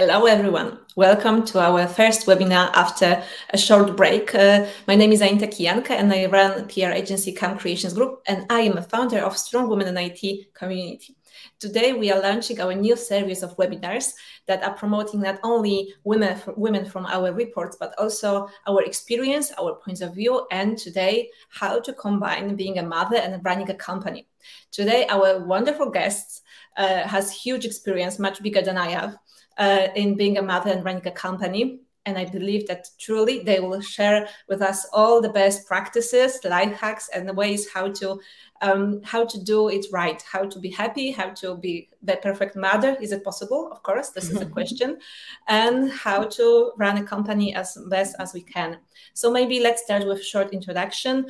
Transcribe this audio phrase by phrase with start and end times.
[0.00, 0.78] Hello, everyone.
[0.94, 3.20] Welcome to our first webinar after
[3.50, 4.32] a short break.
[4.32, 8.46] Uh, my name is Anita Kijanka and I run PR agency Cam Creations Group and
[8.48, 11.16] I am a founder of Strong Women in IT community.
[11.58, 14.12] Today, we are launching our new series of webinars
[14.46, 19.74] that are promoting not only women, women from our reports, but also our experience, our
[19.84, 24.28] points of view, and today, how to combine being a mother and running a company.
[24.70, 26.42] Today, our wonderful guests
[26.76, 29.16] uh, has huge experience, much bigger than I have,
[29.58, 31.80] uh, in being a mother and running a company.
[32.06, 36.72] And I believe that truly they will share with us all the best practices, life
[36.72, 38.20] hacks, and the ways how to
[38.62, 42.56] um, how to do it right, how to be happy, how to be the perfect
[42.56, 42.96] mother.
[43.00, 43.70] Is it possible?
[43.72, 44.98] Of course, this is a question,
[45.46, 48.78] and how to run a company as best as we can.
[49.14, 51.26] So maybe let's start with a short introduction,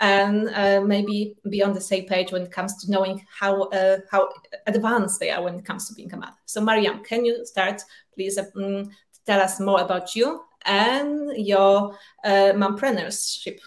[0.00, 3.98] and uh, maybe be on the same page when it comes to knowing how uh,
[4.10, 4.28] how
[4.66, 6.36] advanced they are when it comes to being a mother.
[6.46, 7.82] So Mariam, can you start,
[8.14, 8.38] please?
[8.38, 8.90] Um,
[9.26, 13.60] tell us more about you and your uh, mompreneurship.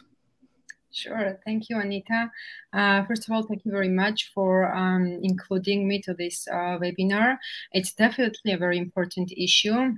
[0.93, 1.39] Sure.
[1.43, 2.29] Thank you, Anita.
[2.71, 6.77] Uh, first of all, thank you very much for um, including me to this uh,
[6.77, 7.37] webinar.
[7.71, 9.95] It's definitely a very important issue.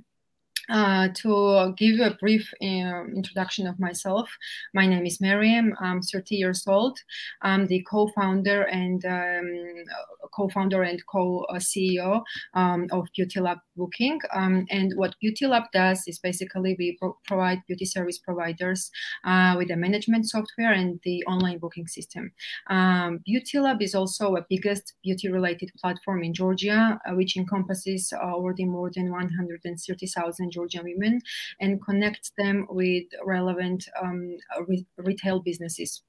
[0.68, 4.28] Uh, to give you a brief uh, introduction of myself,
[4.74, 5.72] my name is Mariam.
[5.78, 6.98] I'm 30 years old.
[7.42, 9.84] I'm the co-founder and um,
[10.32, 12.22] co-founder and co-CEO
[12.54, 14.20] um, of Beauty Lab Booking.
[14.32, 18.90] Um, and what Beauty Lab does is basically we pro provide beauty service providers
[19.24, 22.32] uh, with the management software and the online booking system.
[22.68, 28.64] Um, beauty Lab is also a biggest beauty-related platform in Georgia, uh, which encompasses already
[28.64, 31.20] more than 130,000 Georgian women
[31.60, 36.02] and connects them with relevant um, re retail businesses.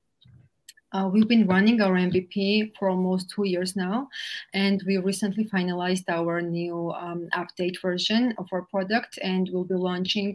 [0.94, 4.08] Uh, we've been running our MVP for almost two years now,
[4.54, 9.76] and we recently finalized our new um, update version of our product, and we'll be
[9.76, 10.34] launching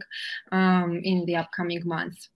[0.51, 2.29] um, in the upcoming months.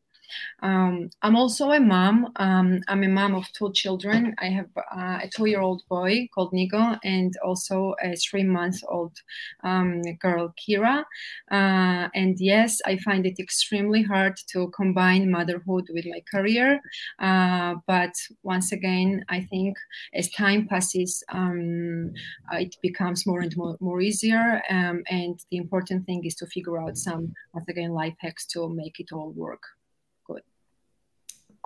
[0.62, 2.32] Um, I'm also a mom.
[2.38, 4.36] Um, I'm a mom of two children.
[4.40, 9.16] I have uh, a two-year-old boy called Nico and also a three-month-old
[9.64, 11.04] um, girl, Kira.
[11.52, 16.82] Uh, and yes, I find it extremely hard to combine motherhood with my career.
[17.20, 18.14] Uh, but
[18.44, 19.78] once again, I think
[20.14, 22.14] as time passes, um,
[22.54, 24.62] it becomes more and more, more easier.
[24.70, 28.70] Um, and the important thing is to figure out some, once again, life hacks to
[28.70, 29.77] make it all work.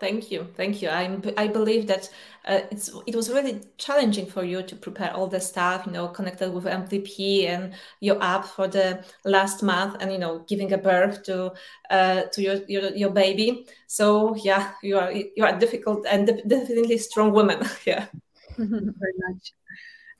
[0.02, 0.90] Thank you, thank you.
[0.90, 2.10] I I believe that
[2.44, 6.08] uh, it's it was really challenging for you to prepare all the stuff, you know,
[6.08, 10.78] connected with MVP and your app for the last month, and you know, giving a
[10.80, 11.54] birth to
[11.92, 13.68] uh, to your, your your baby.
[13.86, 17.60] So yeah, you are you are difficult and definitely strong woman.
[17.86, 18.08] yeah,
[18.58, 19.54] very much.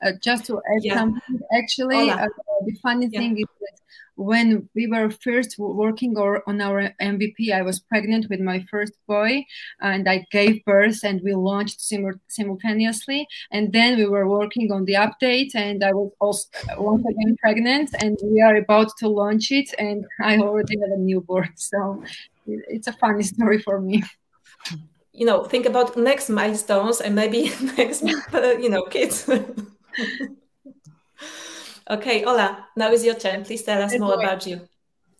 [0.00, 0.94] Uh, just to add yeah.
[0.94, 2.28] something, actually, uh,
[2.66, 3.18] the funny yeah.
[3.18, 3.78] thing is that
[4.16, 8.92] when we were first working or, on our MVP, I was pregnant with my first
[9.06, 9.44] boy,
[9.80, 13.26] and I gave birth, and we launched sim- simultaneously.
[13.50, 17.90] And then we were working on the update, and I was also once again pregnant,
[18.00, 21.50] and we are about to launch it, and I already have a newborn.
[21.56, 22.02] So
[22.46, 24.02] it's a funny story for me.
[25.12, 29.28] You know, think about next milestones and maybe next, you know, kids.
[31.92, 33.44] Okay, Ola, now is your turn.
[33.44, 34.66] Please tell us more about you.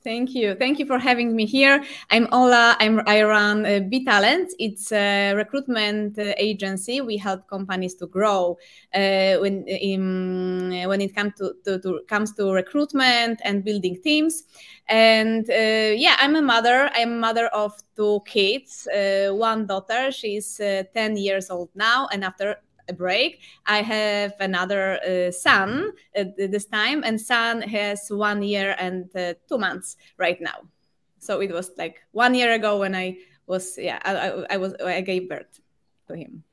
[0.02, 0.54] Thank you.
[0.54, 1.84] Thank you for having me here.
[2.10, 2.76] I'm Ola.
[2.80, 4.50] I'm, I run uh, B Talent.
[4.58, 7.02] It's a recruitment uh, agency.
[7.02, 8.56] We help companies to grow
[8.94, 14.44] uh, when in, when it comes to, to, to, comes to recruitment and building teams.
[14.88, 16.90] And uh, yeah, I'm a mother.
[16.94, 18.88] I'm a mother of two kids.
[18.88, 20.10] Uh, one daughter.
[20.10, 22.56] She's uh, 10 years old now, and after
[22.88, 23.40] a break.
[23.66, 29.58] I have another uh, son this time, and son has one year and uh, two
[29.58, 30.68] months right now.
[31.18, 34.74] So it was like one year ago when I was yeah I, I, I was
[34.84, 35.60] I gave birth
[36.08, 36.44] to him.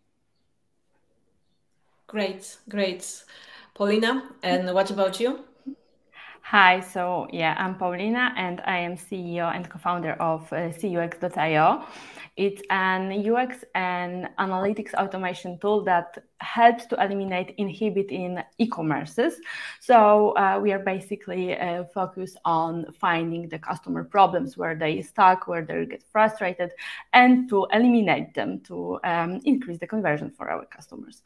[2.07, 3.23] Great, great,
[3.75, 4.23] Paulina.
[4.41, 5.45] And what about you?
[6.51, 11.85] Hi, so yeah, I'm Paulina and I am CEO and co-founder of uh, CUX.io.
[12.37, 19.33] It's an UX and analytics automation tool that helps to eliminate inhibit in e-commerces.
[19.79, 25.47] So uh, we are basically uh, focused on finding the customer problems where they stuck,
[25.47, 26.71] where they get frustrated,
[27.13, 31.21] and to eliminate them to um, increase the conversion for our customers.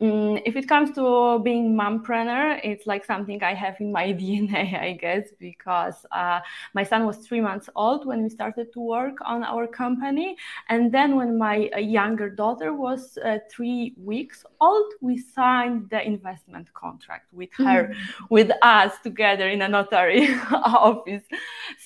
[0.00, 4.80] Mm, if it comes to being mompreneur, it's like something I have in my DNA,
[4.80, 6.38] I guess, because uh,
[6.72, 10.36] my son was three months old when we started to work on our company.
[10.68, 16.06] And then when my uh, younger daughter was uh, three weeks old, we signed the
[16.06, 18.24] investment contract with her, mm-hmm.
[18.30, 21.24] with us together in a notary office.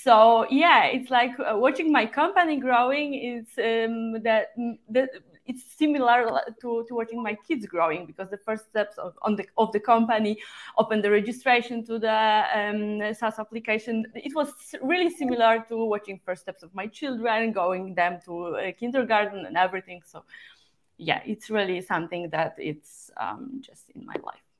[0.03, 3.15] So yeah, it's like uh, watching my company growing.
[3.15, 4.49] It's um, that
[4.91, 5.09] the
[5.47, 9.47] it's similar to, to watching my kids growing because the first steps of, on the,
[9.59, 10.39] of the company,
[10.79, 14.07] open the registration to the um, SaaS application.
[14.15, 14.53] It was
[14.83, 19.57] really similar to watching first steps of my children, going them to uh, kindergarten and
[19.57, 20.03] everything.
[20.07, 20.25] So
[20.97, 24.52] yeah, it's really something that it's um, just in my life.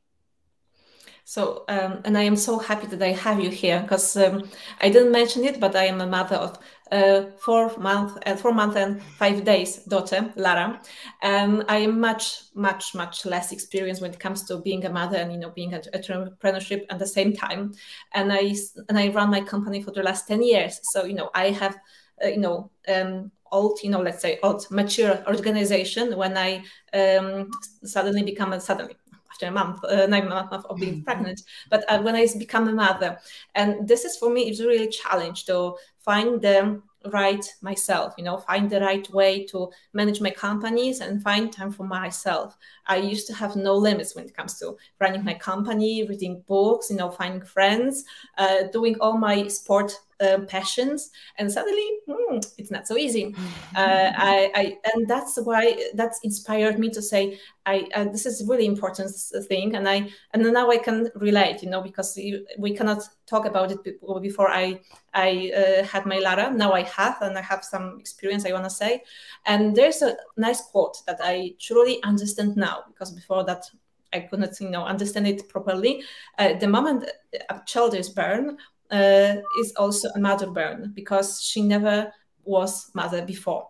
[1.25, 4.49] So, um, and I am so happy that I have you here because um,
[4.81, 6.59] I didn't mention it, but I am a mother of
[6.91, 10.81] a four month, uh, four month and five days daughter, Lara,
[11.23, 15.17] and I am much, much, much less experienced when it comes to being a mother
[15.17, 17.73] and you know being an entrepreneurship at the same time.
[18.13, 18.55] And I
[18.89, 21.79] and I run my company for the last ten years, so you know I have,
[22.23, 22.71] uh, you know.
[22.89, 26.65] Um, old, you know, let's say old, mature organization when I
[26.95, 27.51] um,
[27.85, 28.97] suddenly become a suddenly
[29.33, 31.05] after a month, uh, nine months of being mm-hmm.
[31.05, 33.19] pregnant, but uh, when I become a mother.
[33.55, 35.75] And this is for me, it's really a challenge to
[36.05, 41.21] find the right myself you know find the right way to manage my companies and
[41.21, 42.57] find time for myself
[42.87, 46.91] i used to have no limits when it comes to running my company reading books
[46.91, 48.05] you know finding friends
[48.39, 53.77] uh, doing all my sport um, passions and suddenly hmm, it's not so easy mm-hmm.
[53.77, 58.45] uh, I, I, and that's why that's inspired me to say I, uh, this is
[58.49, 59.11] really important
[59.49, 63.47] thing and i and now i can relate you know because we, we cannot talk
[63.47, 63.79] about it
[64.23, 64.81] before i
[65.15, 68.65] i uh, had my lara now i have and i have some experience i want
[68.65, 69.03] to say
[69.47, 73.65] and there's a nice quote that i truly understand now because before that
[74.13, 76.05] I couldn't, you know, understand it properly.
[76.39, 77.09] Uh, the moment
[77.49, 78.59] a child is born,
[78.93, 82.13] uh, is also a mother burn because she never
[82.45, 83.69] was mother before.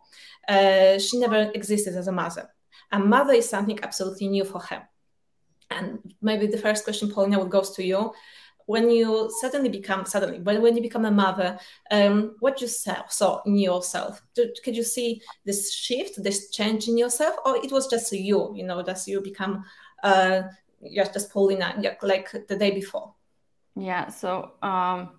[0.49, 2.49] Uh, she never existed as a mother.
[2.91, 4.89] A mother is something absolutely new for her.
[5.71, 8.13] And maybe the first question, Paulina, will goes to you.
[8.67, 11.59] When you suddenly become suddenly, when, when you become a mother,
[11.91, 14.23] um, what you saw, saw in yourself?
[14.35, 18.53] Did, could you see this shift, this change in yourself, or it was just you?
[18.55, 19.65] You know, that you become
[20.03, 20.43] uh,
[20.95, 23.15] just just Paulina, like the day before.
[23.75, 25.11] Yeah, so um,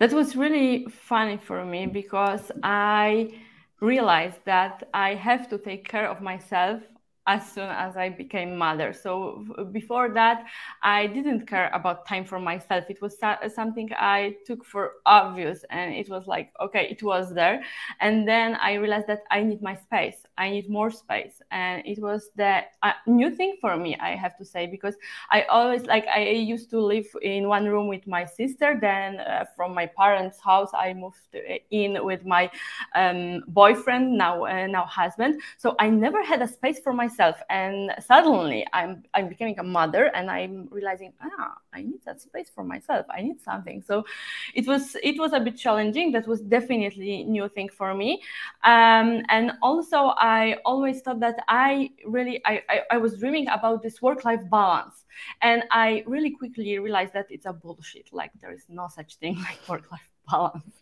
[0.00, 3.40] that was really funny for me because I
[3.80, 6.82] realized that I have to take care of myself
[7.28, 8.94] as soon as I became mother.
[8.94, 10.46] So before that,
[10.82, 12.84] I didn't care about time for myself.
[12.88, 13.18] It was
[13.54, 17.62] something I took for obvious, and it was like, okay, it was there.
[18.00, 20.24] And then I realized that I need my space.
[20.38, 23.94] I need more space, and it was the uh, new thing for me.
[24.00, 24.96] I have to say because
[25.30, 26.22] I always like I
[26.54, 28.78] used to live in one room with my sister.
[28.80, 31.36] Then uh, from my parents' house, I moved
[31.70, 32.50] in with my
[32.94, 35.42] um, boyfriend, now uh, now husband.
[35.58, 39.62] So I never had a space for myself myself and suddenly i'm i'm becoming a
[39.62, 43.06] mother and i'm realizing ah i need that space for myself.
[43.10, 43.82] I need something.
[43.82, 44.04] So
[44.54, 46.12] it was it was a bit challenging.
[46.12, 48.22] That was definitely new thing for me.
[48.64, 53.82] Um, and also i always thought that i really I, I, I was dreaming about
[53.82, 55.04] this work life balance.
[55.42, 58.06] And i really quickly realized that it's a bullshit.
[58.12, 60.74] Like there is no such thing like work life balance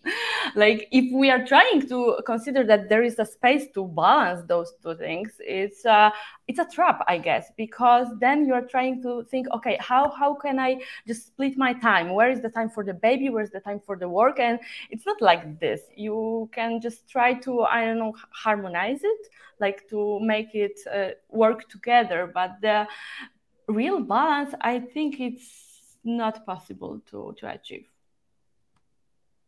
[0.54, 4.75] like if we are trying to consider that there is a space to balance those
[4.82, 6.10] two things it's uh,
[6.48, 10.58] it's a trap i guess because then you're trying to think okay how how can
[10.58, 12.14] i just split my time?
[12.14, 13.28] Where is the time for the baby?
[13.28, 14.38] Where's the time for the work?
[14.38, 14.59] And
[14.90, 15.80] it's not like this.
[15.97, 19.28] You can just try to i don't know harmonize it
[19.61, 22.30] like to make it uh, work together.
[22.32, 22.87] But the
[23.68, 27.87] real balance i think it's not possible to to achieve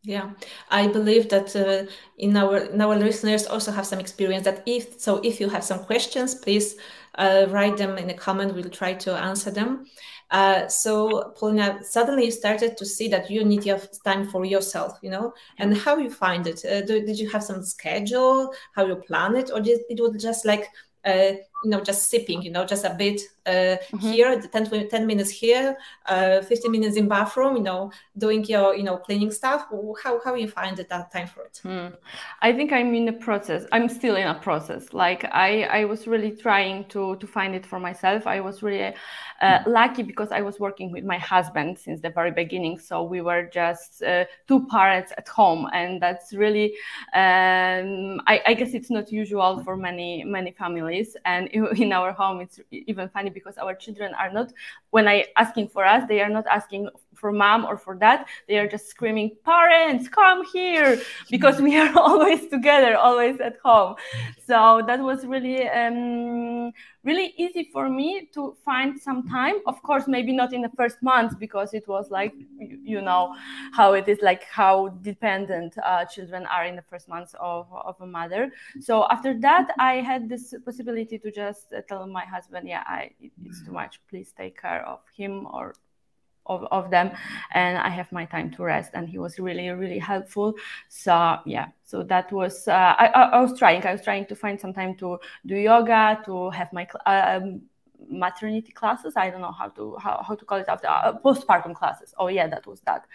[0.03, 0.31] yeah,
[0.69, 4.45] I believe that uh, in our in our listeners also have some experience.
[4.45, 6.75] That if so, if you have some questions, please
[7.15, 8.55] uh, write them in a comment.
[8.55, 9.85] We'll try to answer them.
[10.31, 14.97] Uh, so, Paulina, suddenly you started to see that you need your time for yourself,
[15.01, 16.63] you know, and how you find it.
[16.63, 18.53] Uh, do, did you have some schedule?
[18.75, 20.67] How you plan it, or did it was just like
[21.03, 23.51] uh, you know just sipping you know just a bit uh,
[23.91, 23.97] mm-hmm.
[23.97, 28.83] here 10, 10 minutes here uh, 15 minutes in bathroom you know doing your you
[28.83, 29.67] know cleaning stuff.
[30.03, 31.61] How, how you find that time for it?
[31.63, 31.95] Mm.
[32.41, 34.93] i think i'm in a process i'm still in a process.
[34.93, 38.27] Like i i was really trying to to find it for myself.
[38.27, 38.93] I was really
[39.41, 42.77] uh, lucky because i was working with my husband since the very beginning.
[42.79, 46.67] So we were just uh, two parents at home and that's really
[47.13, 51.15] um, I, I guess it's not usual for many many families.
[51.25, 51.93] And in mm.
[51.93, 54.51] our home it's even funny because our children are not
[54.91, 58.57] when i asking for us they are not asking for mom or for dad they
[58.57, 60.99] are just screaming parents come here
[61.29, 63.95] because we are always together always at home.
[64.47, 66.71] So that was really um,
[67.03, 69.55] really easy for me to find some time.
[69.67, 73.35] Of course maybe not in the first month because it was like you know
[73.73, 77.95] how it is like how dependent uh, children are in the first months of, of
[78.01, 78.51] a mother.
[78.79, 83.11] So after that i had this possibility to just tell my husband yeah I,
[83.45, 83.99] it's too much.
[84.09, 85.75] Please take care of him or
[86.49, 87.11] of, of them
[87.53, 90.55] and i have my time to rest and he was really really helpful.
[90.89, 94.59] So yeah so that was uh, I, I, was trying i was trying to find
[94.59, 97.61] some time to do yoga to have my um,
[98.07, 99.13] maternity classes.
[99.15, 102.13] I don't know how to how, how to call it after uh, postpartum classes.
[102.17, 103.05] Oh yeah that was that.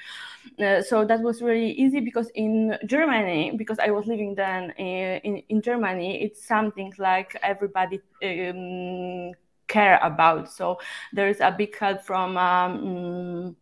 [0.61, 5.21] Uh, so that was really easy because in germany because i was living then in,
[5.25, 9.33] in, in germany it's something like everybody um,
[9.69, 10.51] care about.
[10.51, 10.79] So
[11.13, 13.57] there is a big help from um,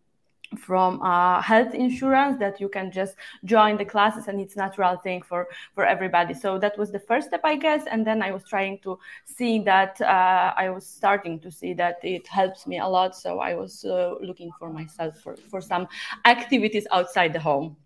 [0.58, 5.22] from uh, health insurance that you can just join the classes and it's natural thing
[5.22, 6.34] for for everybody.
[6.34, 7.84] So that was the first step i guess.
[7.90, 11.96] And then i was trying to see that uh, i was starting to see that
[12.02, 13.16] it helps me a lot.
[13.16, 15.88] So i was uh, looking for myself for, for some
[16.24, 17.76] activities outside the home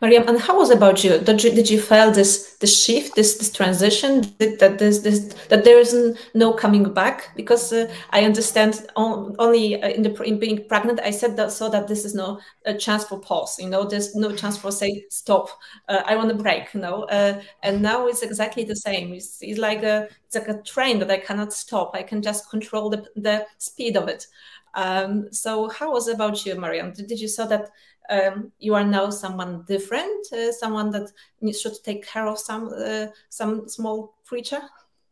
[0.00, 1.18] Mariam, and how was about you?
[1.18, 5.64] Did you did you feel this this shift, this this transition, that this, this that
[5.64, 7.36] there is no coming back?
[7.36, 11.52] Because uh, I understand on, only uh, in the in being pregnant, I said that
[11.52, 13.58] so that this is no a chance for pause.
[13.58, 15.50] You know, there's no chance for say stop.
[15.86, 16.72] Uh, I want to break.
[16.72, 19.12] You know, uh, and now it's exactly the same.
[19.12, 21.90] It's, it's like a it's like a train that I cannot stop.
[21.94, 24.26] I can just control the the speed of it.
[24.72, 26.92] Um, so how was about you, Mariam?
[26.92, 27.70] Did, did you saw that
[28.10, 31.10] um, you are now someone different, uh, someone that
[31.54, 34.62] should take care of some uh, some small creature?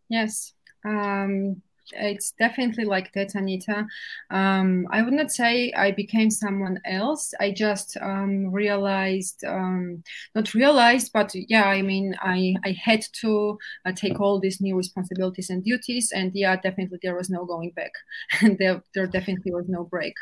[0.09, 0.55] Yes.
[0.85, 3.87] Um, it's definitely like that, Anita.
[4.31, 7.33] Um, I would not say I became someone else.
[7.41, 10.03] I just um, realized, um,
[10.35, 14.77] not realized, but yeah, I mean, I, I had to uh, take all these new
[14.77, 16.13] responsibilities and duties.
[16.15, 17.93] And yeah, definitely there was no going back.
[18.43, 20.15] and there, there definitely was no break.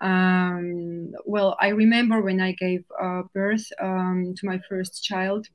[0.00, 5.46] Um, well, I remember when I gave uh, birth um, to my first child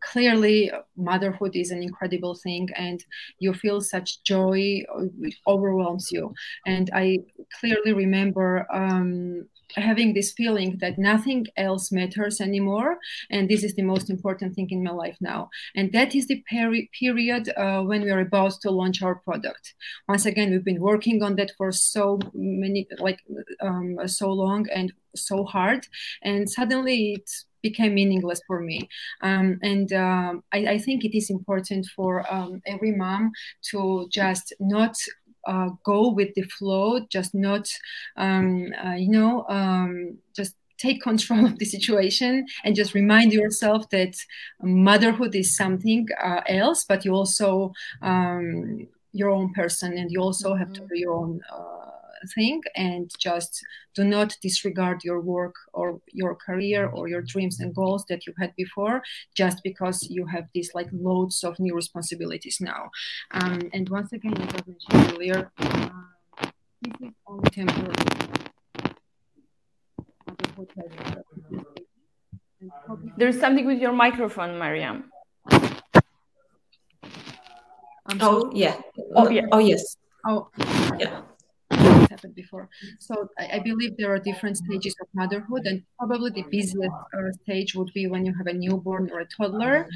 [0.00, 3.04] clearly motherhood is an incredible thing and
[3.38, 4.82] you feel such joy
[5.20, 6.34] it overwhelms you.
[6.66, 7.18] And i
[7.60, 12.98] clearly remember um, having this feeling that nothing else matters anymore
[13.30, 15.48] and this is the most important thing in my life now.
[15.74, 19.74] And that is the peri- period uh, when we are about to launch our product.
[20.08, 23.20] Once again we've been working on that for so many like
[23.60, 25.86] um, so long and so hard
[26.22, 27.30] and suddenly it
[27.62, 28.88] became meaningless for me
[29.22, 33.32] um, and um, I, I, think it is important for um, every mom
[33.70, 34.96] to just not
[35.46, 37.68] uh, go with the flow, just not,
[38.16, 43.88] um, uh, you know, um, just take control of the situation and just remind yourself
[43.90, 44.14] that
[44.62, 50.54] motherhood is something uh, else, but you also um, your own person and you also
[50.54, 50.94] have to mm-hmm.
[50.94, 51.91] do your own uh,
[52.34, 53.64] thing and just
[53.94, 58.32] do not disregard your work or your career or your dreams and goals that you
[58.38, 59.02] had before
[59.34, 62.90] just because you have these like loads of new responsibilities now.
[63.32, 66.46] Um, and once again as i mentioned earlier uh,
[66.82, 67.94] this is only temporary.
[73.16, 75.10] There's something with your microphone mariam.
[78.20, 78.80] Oh yeah.
[79.14, 79.46] Oh, yeah.
[79.52, 79.96] oh yes.
[80.26, 80.48] Oh.
[80.98, 81.22] Yeah
[82.12, 82.68] happened before.
[82.98, 87.32] So I, I, believe there are different stages of motherhood, and probably the busiest uh,
[87.42, 89.88] stage would be when you have a newborn or a toddler,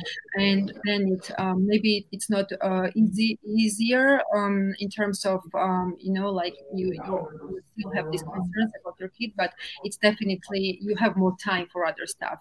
[0.48, 4.06] and then it um, maybe it's not uh, easy easier
[4.36, 8.94] um, in terms of um, you know like you, you still have these concerns about
[9.00, 9.50] your kid, but
[9.84, 12.40] it's definitely you have more time for other stuff.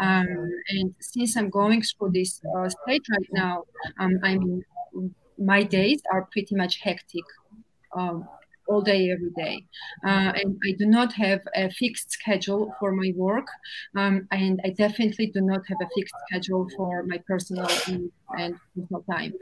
[0.00, 0.28] Um,
[0.74, 3.64] and since I'm going through this uh, stage right now,
[3.98, 4.64] um, I mean
[5.38, 7.24] my days are pretty much hectic.
[7.96, 8.28] Um,
[8.68, 9.64] all day, every day.
[10.04, 13.46] Uh, and I do not have a fixed schedule for my work.
[13.94, 18.10] Um, and I definitely do not have a fixed schedule for my personal and
[18.74, 19.32] personal time.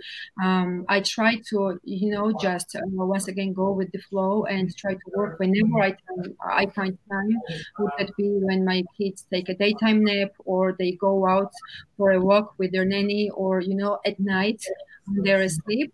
[0.43, 4.75] Um, I try to, you know, just uh, once again go with the flow and
[4.77, 7.41] try to work whenever I, can, I find time.
[7.79, 11.53] Would that be when my kids take a daytime nap or they go out
[11.97, 14.63] for a walk with their nanny or, you know, at night
[15.07, 15.93] when they're asleep.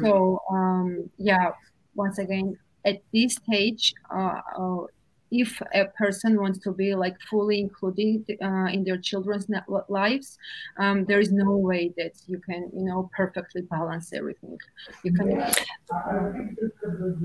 [0.00, 1.52] So um, yeah,
[1.98, 4.86] once again, at this stage, uh, uh,
[5.30, 9.46] if a person wants to be like fully included uh, in their children's
[9.88, 10.38] lives
[10.78, 14.56] um, there is no way that you can you know perfectly balance everything.
[15.04, 15.52] You can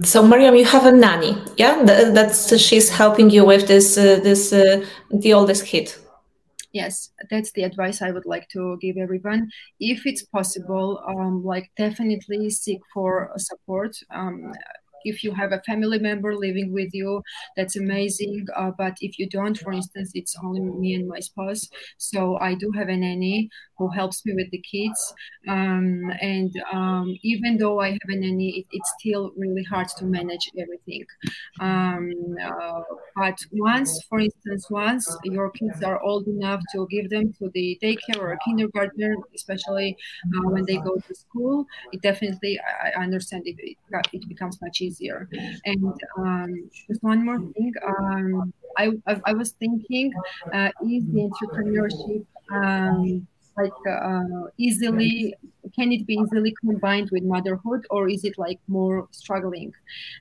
[0.03, 1.81] so mariam you have a nanny yeah?
[1.83, 5.95] That's she's helping you with this uh, this uh, the oldest kid
[6.73, 9.49] yes that's the advice i would like to give everyone.
[9.79, 13.95] If it's possible um, like definitely seek for support.
[14.13, 14.53] Um,
[15.05, 17.21] if you have a family member living with you
[17.57, 18.45] that's amazing.
[18.55, 21.67] Uh, but if you don't for instance it's only me and my spouse.
[21.97, 23.49] So i do have a nanny
[23.83, 25.13] who helps me with the kids
[25.47, 30.05] um, and um, even though i have a nanny it, it's still really hard to
[30.05, 31.05] manage everything
[31.59, 32.11] um,
[32.45, 32.81] uh,
[33.15, 37.77] but once for instance once your kids are old enough to give them to the
[37.83, 39.95] daycare or kindergarten especially
[40.35, 42.59] uh, when they go to school it definitely
[42.97, 43.77] i, understand it, it,
[44.13, 45.27] it becomes much easier.
[45.65, 50.11] And um, just one more thing, um, I, I, I, was thinking,
[50.53, 55.36] uh, is the entrepreneurship um, like uh, easily
[55.75, 59.74] can it be easily combined with motherhood or is it like more struggling?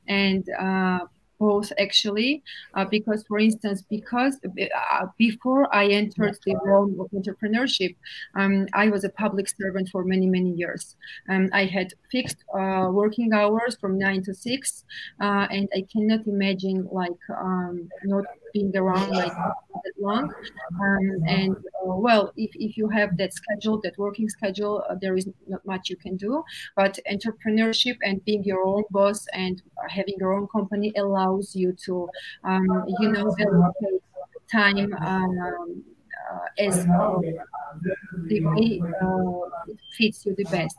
[0.08, 1.00] And uh,
[1.42, 2.30] both actually
[2.76, 7.92] uh, because for instance because uh, before i entered the realm of entrepreneurship
[8.38, 10.84] um, i was a public servant for many many years.
[11.30, 14.84] Um, i had fixed uh, working hours from 9 to 6
[15.24, 17.74] uh, and i cannot imagine like um,
[18.04, 20.32] not being around like that long
[20.80, 25.16] um, and uh, well if, if you have that schedule that working schedule uh, there
[25.16, 26.42] is not much you can do
[26.76, 32.08] but entrepreneurship and being your own boss and having your own company allows you to,
[32.44, 32.66] um,
[33.00, 34.02] you know, allocate
[34.50, 35.82] time um,
[36.30, 37.20] uh, as uh, uh,
[39.68, 40.78] it fits you the best.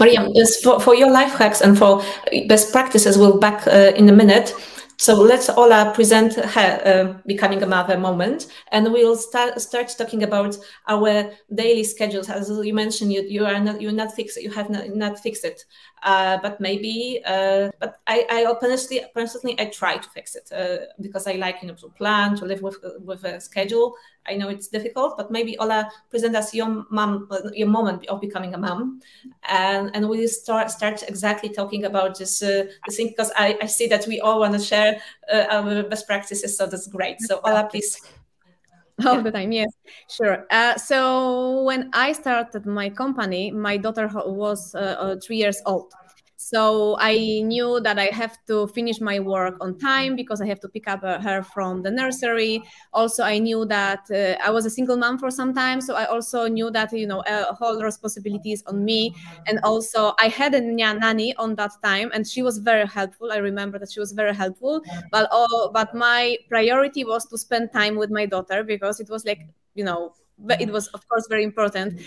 [0.00, 2.02] Mariam, for, for your life hacks and for
[2.48, 4.54] best practices, we'll back uh, in a minute.
[5.02, 10.22] So let's Ola present her uh, becoming a mother moment, and we'll start start talking
[10.22, 10.56] about
[10.86, 12.30] our daily schedules.
[12.30, 14.40] As you mentioned, you, you are not you're not fixed.
[14.40, 15.64] You have not, not fixed it,
[16.04, 17.20] uh, but maybe.
[17.26, 21.62] Uh, but I, I honestly, personally, I try to fix it uh, because I like
[21.62, 23.96] you know to plan to live with with a schedule.
[24.26, 28.54] I know it's difficult, but maybe Ola present us your mom, your moment of becoming
[28.54, 29.00] a mom,
[29.48, 33.66] and and we start start exactly talking about this uh, this thing because I, I
[33.66, 35.00] see that we all want to share
[35.32, 37.20] uh, our best practices, so that's great.
[37.20, 38.00] So Ola, please.
[39.06, 39.72] All the time, yes,
[40.08, 40.46] sure.
[40.50, 45.92] Uh, so when I started my company, my daughter was uh, uh, three years old.
[46.42, 50.58] So I knew that I have to finish my work on time because I have
[50.60, 52.62] to pick up uh, her from the nursery.
[52.92, 56.06] Also, I knew that uh, I was a single mom for some time, so I
[56.06, 59.14] also knew that you know a whole responsibilities on me.
[59.46, 63.30] And also, I had a nanny on that time, and she was very helpful.
[63.32, 64.82] I remember that she was very helpful.
[65.12, 69.24] But oh, but my priority was to spend time with my daughter because it was
[69.24, 72.00] like you know but it was of course very important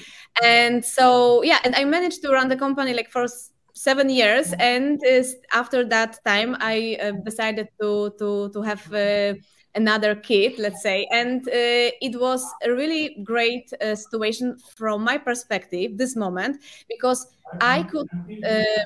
[0.43, 3.27] and so yeah and i managed to run the company like for
[3.75, 9.33] seven years and uh, after that time i uh, decided to to to have uh,
[9.75, 11.07] another kid let's say.
[11.11, 16.57] And uh, it was a really great uh, situation from my perspective this moment
[16.89, 17.27] because
[17.59, 18.07] i could
[18.47, 18.83] uh,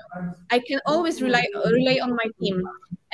[0.52, 2.62] i can always rely rely on my team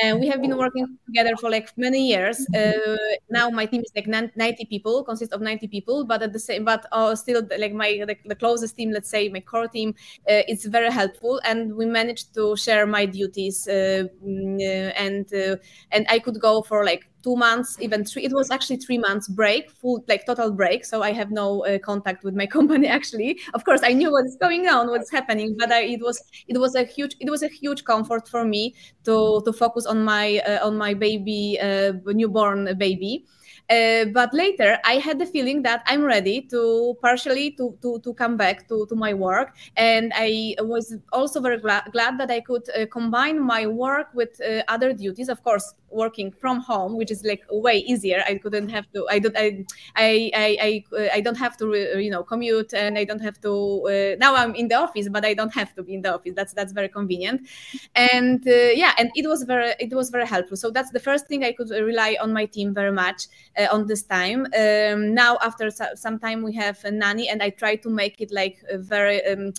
[0.01, 2.45] and we have been working together for like many years.
[2.55, 2.97] Uh,
[3.29, 6.65] now my team is like 90 people consists of 90 people but at the same
[6.65, 9.89] but uh, still like my like the closest team let's say my core team
[10.29, 15.34] uh, it's very helpful and we managed to share my duties uh, mm, uh, and
[15.34, 15.55] uh,
[15.91, 18.23] and i could go for like two months, even three.
[18.23, 20.85] It was actually three months break, full like total break.
[20.85, 22.88] So I have no uh, contact with my company.
[22.88, 26.57] Actually, of course, I knew what's going on, what's happening, but I, it was it
[26.59, 30.25] was a huge it was a huge comfort for me to to focus on my
[30.47, 33.25] uh, on my baby uh, newborn baby.
[33.69, 38.13] Uh, but later, I had the feeling that I'm ready to partially to to, to
[38.13, 42.41] come back to, to my work, and I was also very glad, glad that I
[42.41, 45.30] could uh, combine my work with uh, other duties.
[45.30, 48.23] Of course, working from home, which is like way easier.
[48.28, 49.08] I couldn't have to.
[49.10, 49.36] I don't.
[49.36, 53.41] I I I I, I don't have to you know commute, and I don't have
[53.41, 53.51] to.
[53.88, 56.34] Uh, now I'm in the office, but I don't have to be in the office.
[56.36, 57.47] That's that's very convenient,
[57.95, 60.58] and uh, yeah, and it was very it was very helpful.
[60.58, 63.87] So that's the first thing I could rely on my team very much uh, on
[63.87, 64.47] this time.
[64.57, 68.31] Um, now after some time we have a nanny, and I try to make it
[68.31, 69.25] like very.
[69.25, 69.53] Um,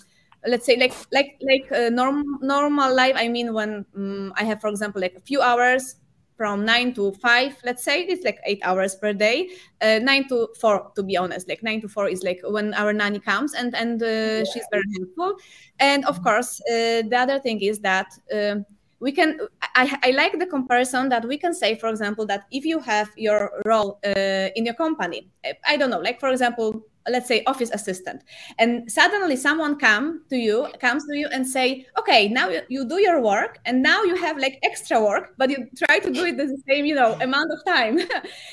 [0.45, 4.61] let's say like like like a norm, normal life i mean when um, i have
[4.61, 5.95] for example like a few hours
[6.37, 9.49] from nine to five, let's say it's like eight hours per day.
[9.81, 12.93] Uh, nine to four, to be honest, like nine to four is like when our
[12.93, 15.35] nanny comes and and uh, she's very helpful.
[15.79, 18.65] And of course, uh, the other thing is that um,
[18.99, 19.39] we can
[19.75, 23.09] I, I like the comparison that we can say, for example, that if you have
[23.15, 25.29] your role uh, in your company,
[25.65, 28.23] I don't know, like for example, let's say office assistant.
[28.59, 33.01] And suddenly someone come to you comes to you and say okay now you, do
[33.01, 36.37] your work and now you have like extra work but you try to do it
[36.37, 37.99] the same you know amount of time.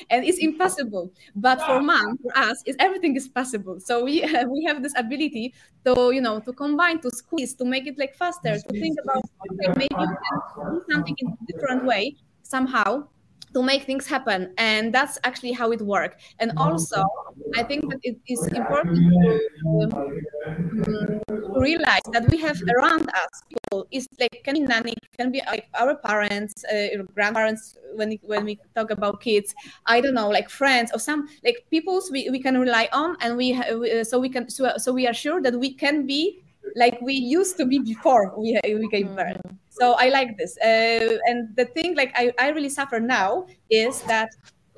[0.09, 1.11] And it's impossible.
[1.35, 3.79] But for mom for us is everything is possible.
[3.79, 5.53] So we uh, we have this ability
[5.85, 9.23] to you know to combine to squeeze to make it like faster to think about
[9.51, 13.07] okay, maybe you can do something in a different way somehow
[13.55, 17.01] to make things happen and that's actually how it works and also
[17.55, 19.39] i think that it is important to,
[19.81, 19.89] um,
[21.53, 23.87] to realize that we have around us people.
[23.91, 28.59] Is like can be nanny can be like our parents uh, grandparents when when we
[28.75, 32.57] talk about kids i don't know like friends or some like peoples we, we can
[32.59, 35.73] rely on and we, uh, so we can so, so we are sure that we
[35.73, 36.44] can be
[36.75, 40.57] like we used to be before we, we gave birth mm-hmm so i like this
[40.63, 44.29] uh, and the thing like I, I really suffer now is that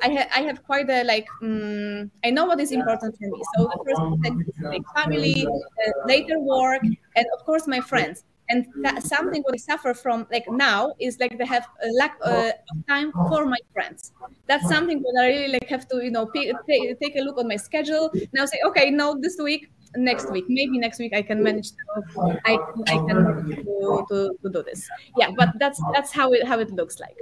[0.02, 3.43] I, ha- I have quite a like um, I know what is important for me.
[3.43, 5.47] So the first thing is like family,
[5.86, 6.82] uh, later work,
[7.15, 8.23] and of course my friends.
[8.50, 12.15] And that, something what I suffer from like now is like they have a lack
[12.23, 14.12] uh, of time for my friends.
[14.47, 17.47] That's something that I really like have to you know p- take a look on
[17.47, 18.45] my schedule now.
[18.45, 19.67] Say okay, no, this week
[19.98, 20.46] next week.
[20.48, 22.58] Maybe next week i can manage to i,
[22.88, 23.18] I can
[23.56, 24.88] to, to, to do this.
[25.18, 27.18] Yeah but that's that's how it how it looks like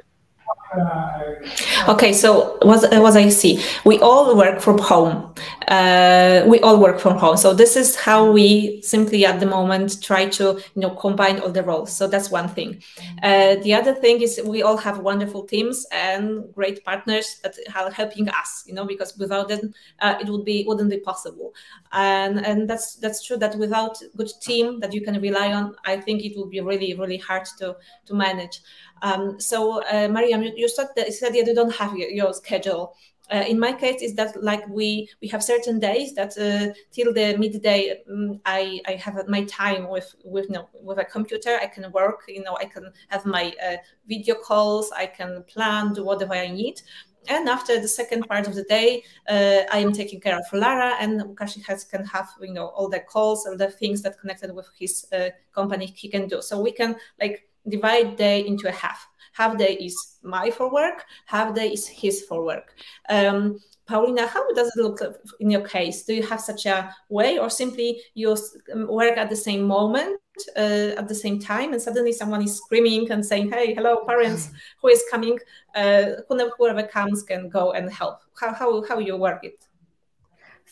[1.88, 5.34] Okay, so what, what I see, we all work from home.
[5.68, 7.38] Uh, we all work from home.
[7.38, 11.52] So this is how we simply at the moment try to, you know, combine all
[11.52, 11.92] the roles.
[11.96, 12.82] So that's one thing.
[13.24, 17.92] Uh, the other thing is we all have wonderful teams and great partners that are
[17.92, 21.54] helping us, you know, because without them, uh, it would be wouldn't be possible.
[21.92, 25.98] And and that's that's true that without good team that you can rely on, I
[25.98, 28.62] think it would be really really hard to to manage.
[29.02, 32.34] Um, so, uh, Mariam, you, you said that, said that you don't have your, your
[32.34, 32.96] schedule.
[33.34, 37.12] Uh, in my case, is that like we we have certain days that uh, till
[37.12, 41.58] the midday um, I I have my time with with you know, with a computer.
[41.60, 42.22] I can work.
[42.28, 43.78] You know, I can have my uh,
[44.08, 44.92] video calls.
[44.92, 46.82] I can plan, do whatever I need.
[47.28, 50.94] And after the second part of the day, uh, I am taking care of Lara,
[51.00, 54.54] and Łukasz has can have you know all the calls, all the things that connected
[54.54, 56.44] with his uh, company he can do.
[56.44, 59.08] So we can like divide day into a half.
[59.34, 62.74] Half day is my for work, half day is his for work.
[63.10, 65.00] Um, Paulina, how does it look
[65.40, 66.04] in your case?
[66.04, 68.36] Do you have such a way, or simply you
[68.74, 70.20] um, work at the same moment,
[70.58, 74.50] uh, at the same time, and suddenly someone is screaming and saying, "Hey, hello, parents,
[74.82, 75.38] who is coming?
[75.76, 79.68] Uh, whoever comes can go and help." How how how you work it?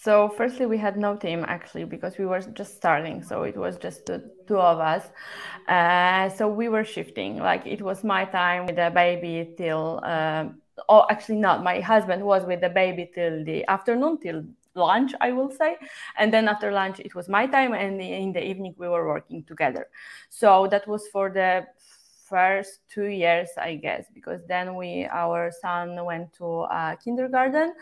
[0.04, 3.24] So, firstly, we had no team actually because we were just starting.
[3.24, 5.10] So, it was just the two of us.
[5.70, 7.38] Uh, so, we were shifting.
[7.38, 10.50] Like, it was my time with the baby till, uh,
[10.89, 11.63] oh, actually, not.
[11.63, 14.44] My husband was with the baby till the afternoon, till
[14.76, 15.78] lunch, I will say.
[16.18, 17.74] And then after lunch, it was my time.
[17.74, 19.88] And in the evening, we were working together.
[20.30, 21.66] So, that was for the
[22.28, 27.74] first two years, I guess, because then we, our son went to uh, kindergarten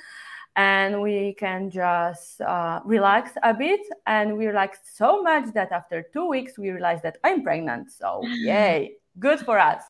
[0.55, 3.81] and we can just uh, relax a bit.
[4.05, 7.91] And we relaxed so much that after two weeks we realized that i'm pregnant.
[7.91, 8.93] So yay.
[9.19, 9.83] Good for us.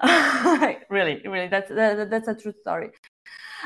[0.90, 2.90] Really really that's that, that's a true story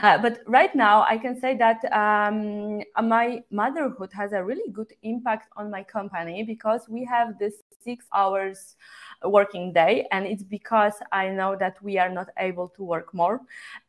[0.03, 4.93] uh, but right now, I can say that um, my motherhood has a really good
[5.03, 8.77] impact on my company because we have this six hours
[9.25, 13.41] working day and it's because i know that we are not able to work more.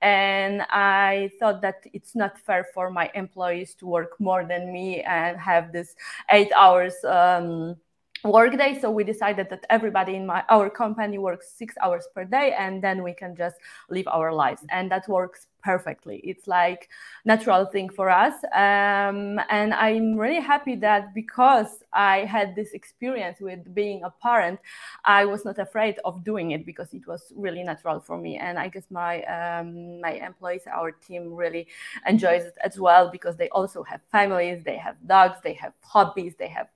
[0.02, 5.02] And i thought that it's not fair for my employees to work more than me
[5.02, 5.96] and have this
[6.30, 7.76] eight hours um,
[8.24, 12.56] workday so we decided that everybody in my our company works six hours per day
[12.58, 13.58] and then we can just
[13.90, 14.64] live our lives.
[14.70, 16.18] And that works perfectly.
[16.24, 16.90] It's like
[17.26, 23.40] natural thing for us um, and i'm really happy that because i had this experience
[23.40, 24.60] with being a parent
[25.06, 28.60] i was not afraid of doing it because it was really natural for me and
[28.60, 31.68] i guess my um, my employees our team really
[32.06, 36.36] enjoys it as well because they also have families they have dogs they have hobbies
[36.38, 36.68] they have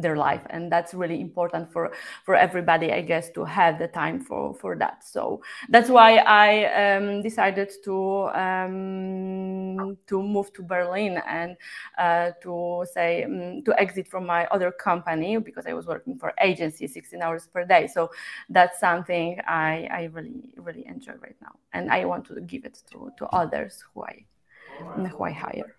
[0.00, 0.42] their life.
[0.50, 1.92] And that's really important for
[2.24, 5.04] for everybody i guess to have the time for for that.
[5.04, 11.56] So that's why i um, decided to um, to move to berlin and
[11.98, 16.32] uh, to say um, to exit from my other company because i was working for
[16.40, 17.86] agency 16 hours per day.
[17.86, 18.10] So
[18.48, 21.54] that's something i i really really enjoy right now.
[21.72, 24.24] And i want to give it to to others who i
[25.12, 25.76] who i hire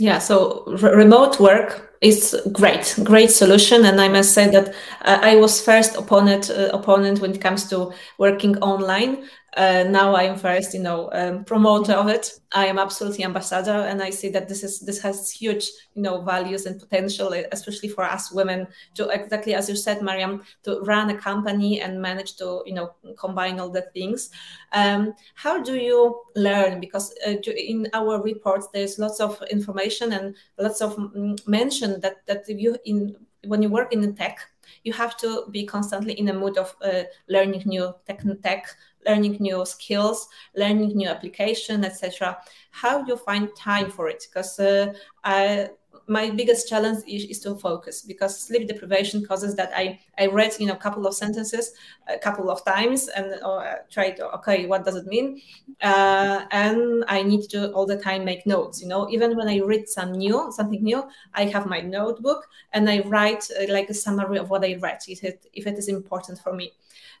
[0.00, 4.68] Yeah, so remote work is great, great solution, and I must say that
[5.04, 10.14] uh, I was first opponent uh, opponent when it comes to working online uh, now
[10.14, 12.32] I am first, you know, um, promoter of it.
[12.52, 16.20] I am absolutely ambassador, and I see that this is this has huge, you know,
[16.22, 21.10] values and potential, especially for us women to exactly as you said, Mariam, to run
[21.10, 24.30] a company and manage to, you know, combine all the things.
[24.72, 26.80] Um, how do you learn?
[26.80, 32.24] Because uh, in our reports, there's lots of information and lots of mm, mention that
[32.26, 34.38] that you in when you work in the tech,
[34.84, 38.66] you have to be constantly in a mood of uh, learning new tech, tech
[39.06, 42.38] learning new skills, learning new application, etc.
[42.70, 44.26] How do you find time for it?
[44.28, 45.68] Because uh,
[46.10, 50.52] my biggest challenge is, is, to focus because sleep deprivation causes that I, I read
[50.58, 51.72] you know a couple of sentences
[52.08, 55.40] a couple of times and uh, try to okay what does it mean
[55.82, 59.58] uh, and I need to all the time make notes you know even when I
[59.58, 63.94] read some new something new I have my notebook and I write uh, like a
[63.94, 66.72] summary of what I read if it, if it is important for me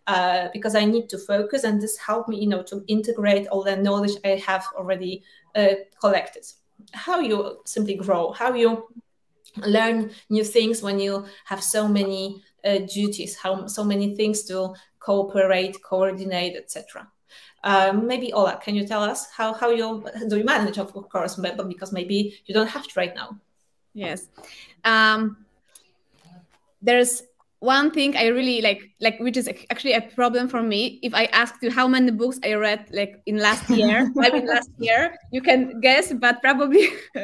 [0.06, 3.62] uh, because I need to focus, and this helped me, you know, to integrate all
[3.62, 5.22] the knowledge I have already
[5.54, 6.44] uh, collected.
[6.92, 8.88] How you simply grow, how you
[9.66, 14.74] learn new things when you have so many uh, duties, how so many things to
[14.98, 17.08] cooperate, coordinate, etc.
[17.62, 21.36] Um, maybe Ola, can you tell us how how you do you manage, of course,
[21.36, 23.38] but because maybe you don't have to right now.
[23.92, 24.28] Yes,
[24.84, 25.44] um,
[26.80, 27.22] there's
[27.60, 30.98] one thing I really like, like which is actually a problem for me.
[31.02, 34.46] If I asked you how many books I read, like in last year, I mean
[34.46, 36.88] last year, you can guess, but probably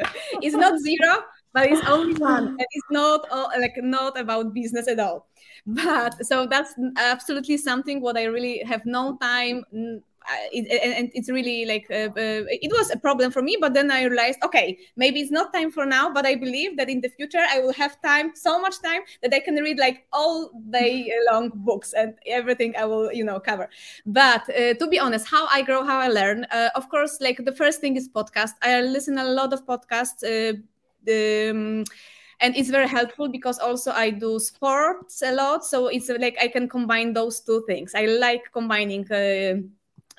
[0.41, 1.23] it's not zero,
[1.53, 5.27] but it's only one, and it's not all, like not about business at all.
[5.65, 9.63] But so that's absolutely something what I really have no time
[10.29, 14.03] and it's really like uh, uh, it was a problem for me but then i
[14.03, 17.43] realized okay maybe it's not time for now but i believe that in the future
[17.49, 21.51] i will have time so much time that i can read like all day long
[21.55, 23.69] books and everything i will you know cover.
[24.05, 27.43] But uh, to be honest how i grow how i learn uh, of course like
[27.43, 28.51] the first thing is podcast.
[28.61, 30.53] I listen a lot of podcasts uh,
[31.09, 31.83] um,
[32.39, 36.47] and it's very helpful because also i do sports a lot so it's like i
[36.47, 37.93] can combine those two things.
[37.95, 39.61] I like combining uh,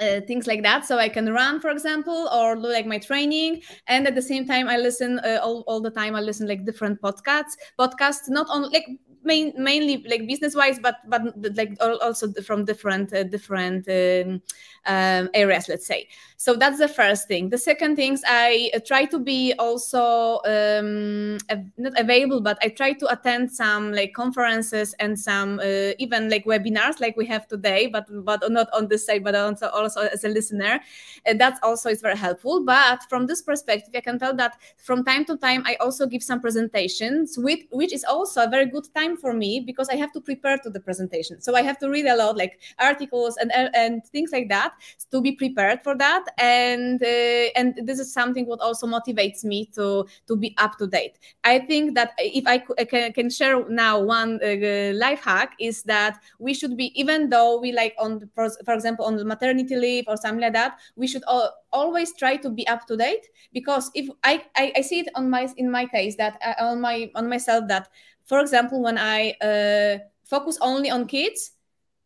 [0.00, 0.86] uh, things like that.
[0.86, 3.62] So i can run for example or do like my training.
[3.86, 6.64] And at the same time i listen uh, all, all the time i listen like
[6.64, 8.86] different podcasts podcasts not on like
[9.28, 11.22] main, mainly like business wise but but
[11.60, 14.42] like also from different uh, different um,
[14.86, 16.08] um, areas let's say.
[16.36, 17.50] So that's the first thing.
[17.50, 21.38] The second things i uh, try to be also um,
[21.84, 26.44] not available but i try to attend some like conferences and some uh, even like
[26.44, 30.24] webinars like we have today but but not on this side but also also as
[30.24, 30.80] a listener.
[31.26, 32.64] And that's also is very helpful.
[32.64, 36.22] But from this perspective i can tell that from time to time i also give
[36.22, 40.12] some presentations with which is also a very good time for me because i have
[40.12, 41.40] to prepare to the presentation.
[41.40, 44.72] So i have to read a lot like articles and and things like that
[45.10, 46.24] to be prepared for that.
[46.38, 50.86] And uh, and this is something what also motivates me to to be up to
[50.86, 51.18] date.
[51.44, 56.20] I think that if i can, can share now one uh, life hack is that
[56.38, 60.04] we should be even though we like on for, for example on the maternity leave
[60.08, 63.26] or something like that we should all, always try to be up to date.
[63.52, 66.80] Because if I, I, I see it on my in my case that uh, on
[66.80, 67.88] my on myself that
[68.28, 71.52] for example when i uh, focus only on kids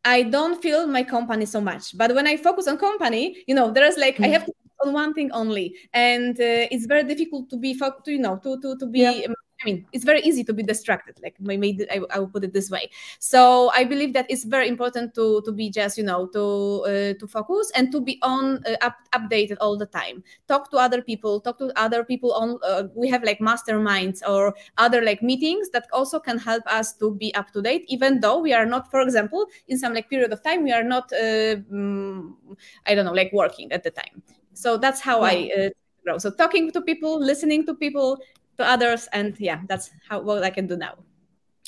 [0.05, 1.97] I don't feel my company so much.
[1.97, 4.25] But when I focus on company, you know, there's like mm.
[4.25, 4.53] I have to
[4.85, 8.09] on one thing only, and uh, it's very difficult to be focused.
[8.09, 9.27] You know, to to to be yeah.
[9.63, 11.19] I mean, it's very easy to be distracted.
[11.23, 12.91] Like maybe I, I will put it this way.
[13.19, 16.45] So I believe that it's very important to to be just you know to
[16.85, 20.25] uh, to focus and to be on uh, up, updated all the time.
[20.49, 21.41] Talk to other people.
[21.41, 22.59] Talk to other people on.
[22.63, 27.15] Uh, we have like masterminds or other like meetings that also can help us to
[27.15, 27.85] be up to date.
[27.89, 30.85] Even though we are not, for example, in some like period of time we are
[30.85, 31.13] not.
[31.13, 32.37] Um,
[32.87, 34.23] I don't know, like working at the time.
[34.55, 35.61] So that's how yeah.
[35.61, 35.67] I.
[35.67, 35.71] Uh,
[36.03, 36.19] grow.
[36.19, 38.19] So talking to people, listening to people,
[38.59, 40.95] to others and yeah that's how what i can do now.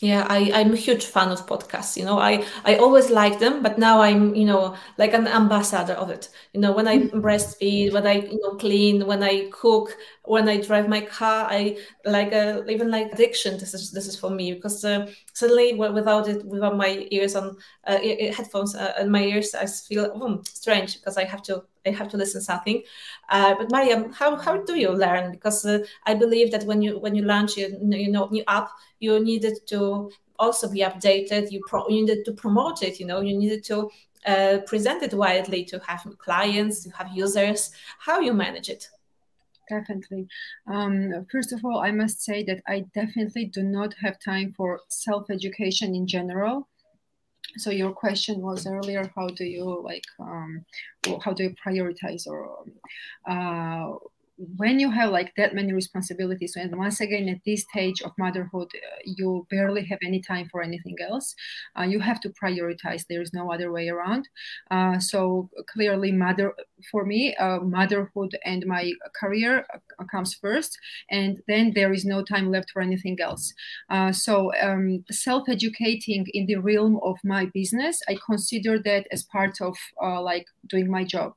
[0.03, 2.19] Yeah I, i'm a huge fan of podcasts you know.
[2.19, 6.29] I i always like them but now i'm you know like an ambassador of it.
[6.53, 7.21] You know when i mm-hmm.
[7.21, 11.77] breastfeed when i you know clean when i cook when i drive my car i
[12.05, 15.75] like a, uh, even like addiction this is this is for me because uh, suddenly
[15.75, 17.57] without it without my ears on
[17.87, 17.99] uh,
[18.37, 22.17] headphones uh, my ears i feel oh, strange because i have to I have to
[22.17, 22.83] listen something.
[23.29, 25.33] Uh, but Mariam, how, how do you learn?
[25.33, 28.71] Because uh, I believe that when you when you launch your you know new app,
[29.01, 31.51] you needed to also be updated.
[31.51, 32.99] You pro- you needed to promote it.
[33.01, 33.91] You know, you needed to
[34.27, 37.71] uh, present it widely to have clients, to have users.
[37.99, 38.89] How you manage it?
[39.69, 40.27] Definitely.
[40.67, 44.81] Um, first of all, I must say that I definitely do not have time for
[44.89, 46.69] self education in general.
[47.57, 50.65] So your question was earlier, how do you like, um,
[51.25, 52.65] how do you prioritize or
[53.29, 53.93] uh,
[54.37, 58.69] when you have like that many responsibilities and once again at this stage of motherhood
[58.75, 61.35] uh, you barely have any time for anything else
[61.79, 63.05] uh, you have to prioritize.
[63.09, 64.29] There is no other way around.
[64.71, 66.55] Uh, so clearly mother
[66.91, 70.79] for me uh, motherhood and my career uh, comes first
[71.11, 73.53] and then there is no time left for anything else.
[73.91, 79.61] Uh, so um, self-educating in the realm of my business i consider that as part
[79.61, 79.77] of
[80.23, 81.33] like doing my job.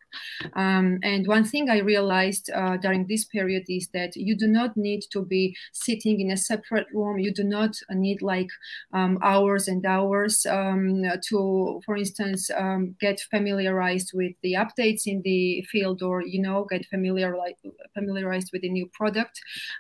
[0.54, 2.50] Um, and one thing i realized
[2.88, 6.88] during this period is that you do not need to be sitting in a separate
[6.94, 7.20] room.
[7.20, 8.52] You do not need like
[8.94, 15.22] um, hours and hours um, to, for instance, um, get familiarized with the updates in
[15.24, 17.58] the field or, you know, get familiar, like,
[17.94, 19.36] familiarized with the new product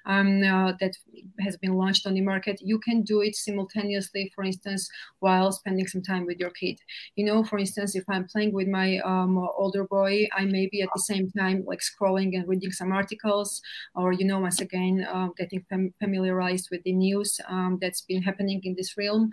[0.05, 0.93] um, uh, that
[1.39, 2.59] has been launched on the market.
[2.61, 4.89] You can do it simultaneously, for instance,
[5.19, 6.77] while spending some time with your kid.
[7.15, 10.81] You know, for instance, if I'm playing with my um, older boy, I may be
[10.81, 13.49] at the same time like scrolling and reading some articles
[13.95, 18.21] or you know once again uh, getting fam- familiarized with the news um, that's been
[18.29, 19.29] happening in this realm.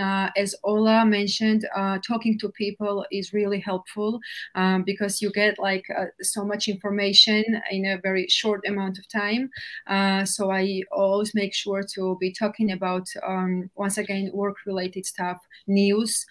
[0.00, 4.20] Uh, as ola mentioned uh, talking to people is really helpful
[4.54, 9.06] um, because you get like uh, so much information in a very short amount of
[9.08, 9.48] time.
[9.86, 15.04] Uh, so i always make sure to be talking about um, once again work related
[15.06, 16.26] stuff news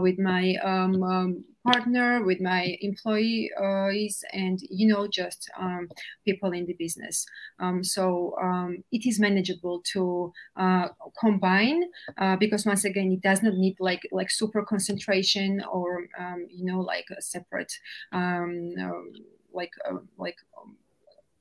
[0.00, 5.88] with my um, um partner, with my employees, and you know, just um,
[6.24, 7.26] people in the business.
[7.58, 11.84] Um, so um, it is manageable to uh, combine
[12.18, 16.64] uh, because once again, it does not need like like super concentration or um, you
[16.64, 17.72] know like a separate
[18.12, 19.20] um, uh,
[19.52, 20.36] like uh, like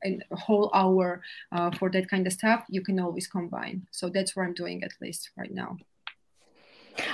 [0.03, 3.87] a whole hour uh, for that kind of stuff, you can always combine.
[3.91, 5.77] So that's what I'm doing at least right now.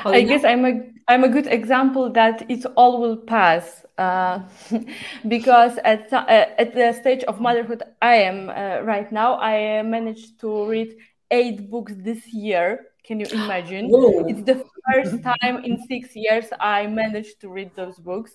[0.09, 4.39] I guess I'm a I'm a good example that it all will pass uh,
[5.27, 10.39] because at uh, at the stage of motherhood I am uh, right now I managed
[10.41, 10.95] to read
[11.31, 13.87] eight books this year can you imagine?
[13.89, 14.25] Whoa.
[14.27, 14.63] It's the
[14.93, 18.31] first time in six years I managed to read those books.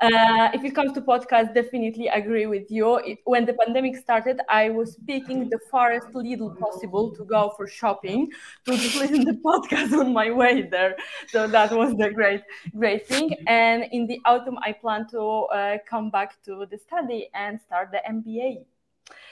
[0.00, 2.96] Uh, if it comes to podcasts, definitely agree with you.
[2.98, 7.66] It, when the pandemic started, I was picking the farthest little possible to go for
[7.66, 8.30] shopping
[8.64, 10.96] to just listen to podcasts on my way there.
[11.28, 12.42] So that was the great,
[12.76, 13.34] great thing.
[13.48, 17.90] And in the autumn, I plan to uh, come back to the study and start
[17.90, 18.64] the MBA.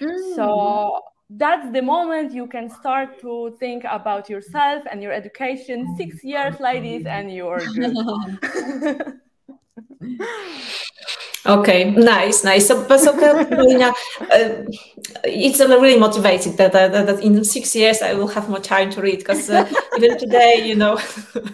[0.00, 0.34] Mm.
[0.34, 1.00] So
[1.36, 5.94] that's the moment you can start to think about yourself and your education.
[5.96, 9.20] Six years, ladies, and you're good.
[11.46, 12.66] Okay, nice, nice.
[12.66, 13.12] So, so
[13.44, 14.64] Paulina, uh,
[15.24, 18.90] it's uh, really motivated that, that, that, in six years I will have more time
[18.92, 20.98] to read because uh, even today, you know,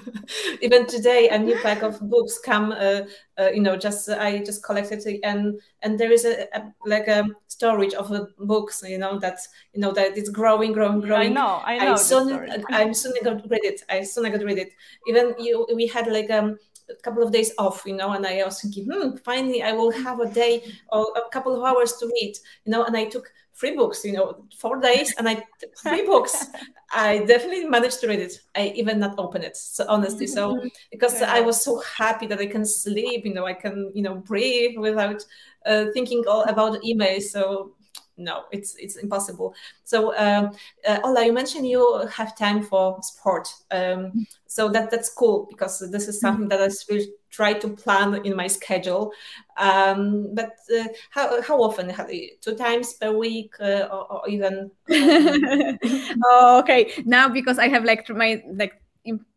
[0.62, 3.03] even today a new pack of books come, uh,
[3.37, 7.09] uh you know, just I just collected it and and there is a, a like
[7.09, 9.40] a storage of books, you know, that
[9.72, 11.33] you know that it's growing, growing, growing.
[11.33, 11.92] I know, I know.
[11.92, 13.83] I soon, I'm soon going to read it.
[13.88, 14.72] I soon to read it.
[15.09, 16.59] Even you, we had like um
[16.90, 19.90] a couple of days off, you know, and I was thinking, hmm, finally I will
[19.90, 23.31] have a day or a couple of hours to read, you know, and I took
[23.55, 25.42] three books, you know, four days and I
[25.83, 26.46] three books.
[26.92, 28.40] I definitely managed to read it.
[28.57, 29.57] I even not open it.
[29.57, 31.33] So honestly, so because yeah.
[31.33, 34.76] I was so happy that I can sleep, you know, I can, you know, breathe
[34.76, 35.24] without
[35.66, 37.24] uh, thinking all about emails.
[37.24, 37.74] So
[38.20, 39.54] no, it's it's impossible.
[39.85, 40.52] So, um,
[40.87, 43.48] uh, Ola, you mentioned you have time for sport.
[43.70, 48.24] Um, so that that's cool because this is something that I will try to plan
[48.24, 49.12] in my schedule.
[49.56, 51.92] Um, but uh, how how often?
[52.40, 54.70] Two times per week, uh, or, or, even?
[54.90, 56.92] oh, okay.
[57.04, 58.80] Now because I have like my like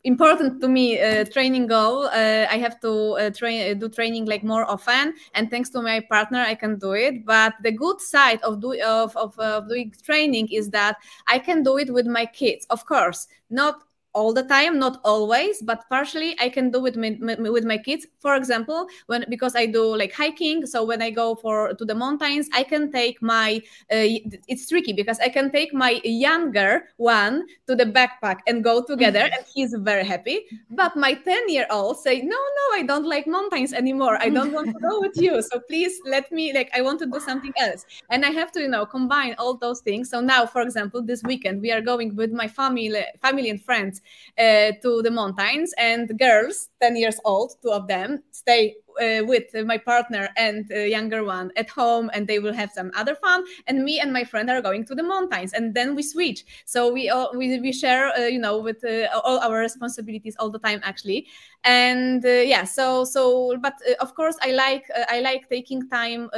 [0.04, 2.06] important to me uh, training goal.
[2.08, 5.82] Uh, i have to uh, train uh, do training like more often and thanks to
[5.82, 7.26] my partner i can do it.
[7.26, 10.98] But the good side of, do, of, of, of doing training is that
[11.28, 15.62] i can do it with my kids of course not all the time not always
[15.62, 18.06] but partially i can do with my, with my kids.
[18.20, 21.96] For example when because i do like hiking so when i go for to the
[21.96, 24.08] mountains i can take my uh,
[24.48, 29.20] it's tricky because i can take my younger one to the backpack and go together
[29.20, 30.46] and he's very happy.
[30.70, 34.18] But my 10 year old say no no i don't like mountains anymore.
[34.22, 35.42] I don't want to go with you.
[35.42, 37.86] So please let me like i want to do something else.
[38.10, 40.10] And i have to you know combine all those things.
[40.10, 44.02] So now for example this weekend we are going with my family family and friends
[44.38, 49.78] to the mountains and girls 10 years old two of them stay uh, with my
[49.78, 53.84] partner and uh, younger one at home and they will have some other fun and
[53.84, 56.46] me and my friend are going to the mountains and then we switch.
[56.66, 60.50] So we all we, we share uh, you know with uh, all our responsibilities all
[60.50, 61.28] the time actually.
[61.64, 66.30] And uh, yeah so so but uh, of course i like i like taking time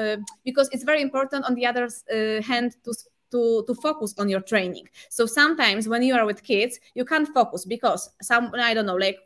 [0.43, 1.89] because it's very important on the other
[2.41, 2.93] hand to
[3.35, 4.87] to, to focus on your training.
[5.09, 8.95] So sometimes when you are with kids, you can't focus because some I don't know,
[8.95, 9.19] like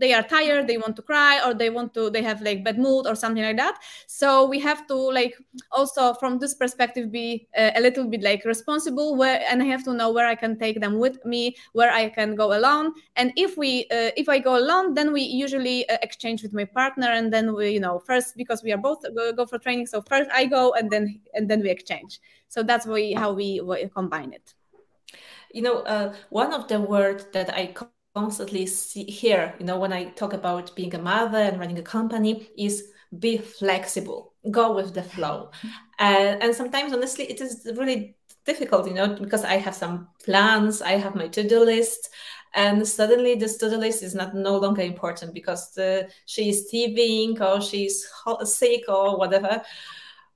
[0.00, 2.78] they are tired they want to cry or they want to they have like bad
[2.78, 3.78] mood or something like that.
[4.06, 5.34] So we have to like
[5.70, 9.84] also from this perspective be uh, a little bit like responsible where and i have
[9.84, 12.92] to know where i can take them with me where i can go alone.
[13.16, 16.64] And if we uh, if i go alone then we usually uh, exchange with my
[16.64, 19.02] partner and then we you know first because we are both
[19.36, 22.20] go, for training so first i go and then and then we exchange.
[22.48, 24.54] So that's we, how we, we combine it.
[25.52, 27.66] You know uh, one of the words that i
[28.14, 31.82] constantly see here, you know, when I talk about being a mother and running a
[31.82, 32.88] company, is
[33.18, 35.50] be flexible, go with the flow.
[36.02, 40.80] Uh, and sometimes, honestly, it is really difficult, you know, because I have some plans,
[40.80, 42.08] I have my to do list.
[42.54, 46.68] And suddenly, this to do list is not no longer important because the, she is
[46.70, 48.10] teething or she's
[48.44, 49.62] sick or whatever.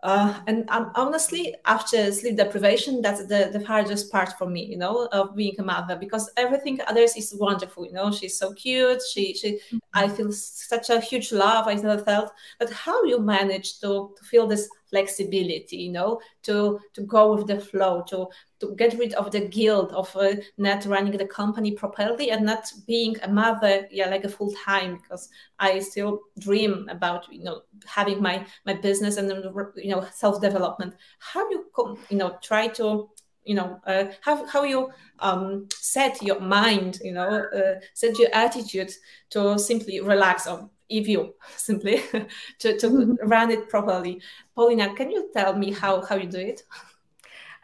[0.05, 4.76] Uh, and um, honestly, after sleep deprivation, that's the, the hardest part for me, you
[4.76, 7.86] know, of being a mother because everything others is wonderful.
[7.86, 9.00] You know, she's so cute.
[9.11, 9.78] She, she, mm-hmm.
[9.94, 12.32] I feel such a huge love I never felt.
[12.59, 17.49] But how you manage to, to feel this flexibility you know to to go with
[17.49, 18.28] the flow to
[18.61, 22.64] to get rid of the guilt of uh, not running the company properly and not
[22.86, 25.28] being a mother yeah like a full time because
[25.59, 28.36] i still dream about you know having my
[28.66, 29.28] my business and
[29.76, 33.11] you know self development how you come you know try to
[33.45, 38.32] you know uh, how, how you um, set your mind you know uh, set your
[38.32, 38.92] attitude
[39.30, 40.70] to simply relax or
[41.03, 42.03] you simply
[42.59, 43.28] to, to mm-hmm.
[43.28, 44.20] run it properly.
[44.55, 46.62] Paulina, can you tell me how, how you do it?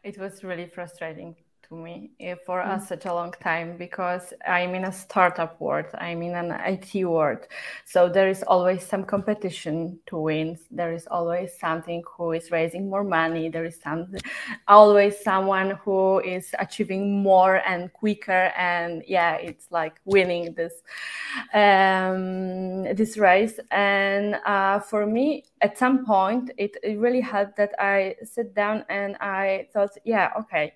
[0.02, 1.36] It was really frustrating
[1.70, 2.82] to me eh, for mm.
[2.82, 7.46] such a long time because I'm in a startup world, I'm in an IT world.
[7.84, 10.58] So there is always some competition to win.
[10.70, 13.48] There is always something who is raising more money.
[13.48, 14.14] There is some
[14.68, 18.52] always someone who is achieving more and quicker.
[18.56, 20.74] And yeah, it's like winning this
[21.54, 23.60] um, this race.
[23.70, 28.84] And uh, for me, at some point, it, it really helped that I sit down
[28.88, 30.74] and I thought, yeah, okay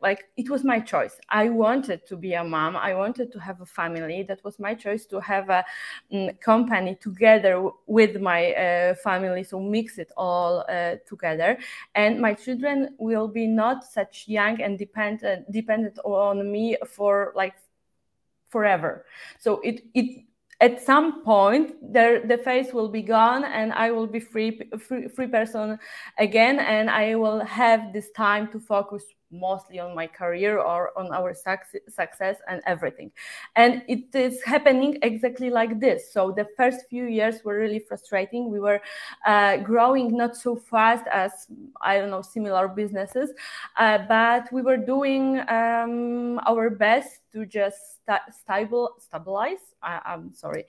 [0.00, 1.18] like it was my choice.
[1.28, 2.76] I wanted to be a mom.
[2.76, 4.22] I wanted to have a family.
[4.22, 5.64] That was my choice to have a
[6.12, 9.44] um, company together with my uh, family.
[9.44, 11.58] So mix it all uh, together.
[11.94, 17.54] And my children will be not such young and dependent dependent on me for like
[18.48, 19.04] forever.
[19.38, 20.24] So it it
[20.60, 25.08] at some point there the face will be gone and i will be free, free
[25.08, 25.78] free person
[26.18, 26.58] again.
[26.58, 31.34] And i will have this time to focus mostly on my career or on our
[31.34, 33.10] success and everything.
[33.56, 36.12] And it is happening exactly like this.
[36.12, 38.50] So the first few years were really frustrating.
[38.50, 38.80] We were
[39.26, 41.46] uh, growing not so fast as,
[41.80, 43.30] I don't know, similar businesses,
[43.76, 48.00] uh, but we were doing um, our best to just
[48.30, 50.64] stable stabilize I, am sorry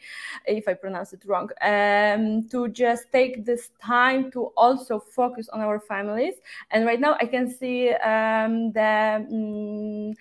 [0.45, 5.61] if i pronounce it wrong um, to just take this time to also focus on
[5.61, 6.35] our families.
[6.71, 10.13] And right now i can see um, the um,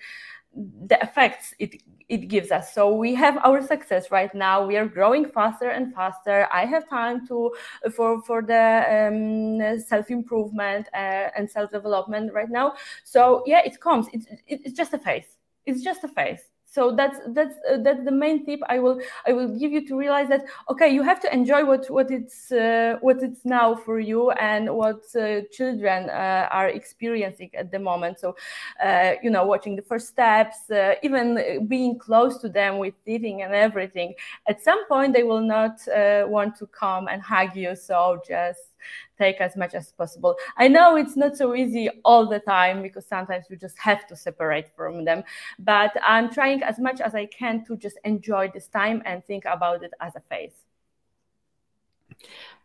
[0.87, 2.73] the effects it it gives us.
[2.73, 4.65] So we have our success right now.
[4.65, 6.45] We are growing faster and faster.
[6.51, 7.53] I have time to
[7.95, 12.73] for for the um, self improvement uh, and self development right now.
[13.03, 14.07] So yeah it comes.
[14.11, 16.41] It's it's just a phase it's just a phase.
[16.71, 19.97] So that's that's uh, that's the main tip i will i will give you to
[19.97, 23.99] realize that okay you have to enjoy what what it's uh, what it's now for
[23.99, 28.21] you and what uh, children uh, are experiencing at the moment.
[28.21, 28.37] So
[28.81, 33.41] uh, you know watching the first steps uh, even being close to them with eating
[33.41, 34.13] and everything.
[34.47, 35.81] At some point they will not
[36.29, 37.75] want to come and hug you.
[37.75, 38.70] So just
[39.17, 40.35] take as much as possible.
[40.57, 44.15] I know it's not so easy all the time because sometimes you just have to
[44.15, 45.23] separate from them,
[45.59, 49.45] but I'm trying as much as I can to just enjoy this time and think
[49.45, 50.65] about it as a phase.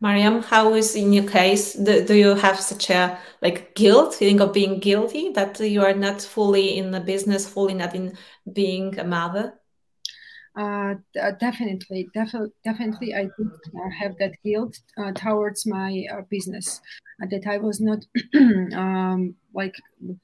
[0.00, 1.72] Mariam, how is in your case?
[1.72, 5.94] Do, do you have such a like guilt, feeling of being guilty that you are
[5.94, 8.16] not fully in the business, fully not in
[8.52, 9.58] being a mother?
[10.57, 10.94] Uh,
[11.38, 16.80] definitely, definitely, definitely, I did uh, have that guilt uh, towards my uh, business
[17.22, 18.07] uh, that I was not
[18.74, 19.74] um, like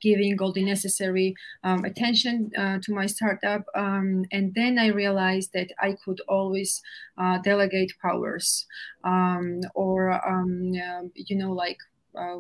[0.01, 3.65] giving all the necessary um, attention uh, to my startup.
[3.75, 6.81] Um, and then I realized that I could always
[7.19, 8.67] uh, delegate powers
[9.05, 10.73] um, or, um,
[11.15, 11.77] you know, like
[12.17, 12.39] uh,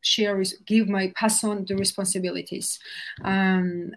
[0.00, 2.78] share, give my pass on the responsibilities.
[3.24, 3.92] Um,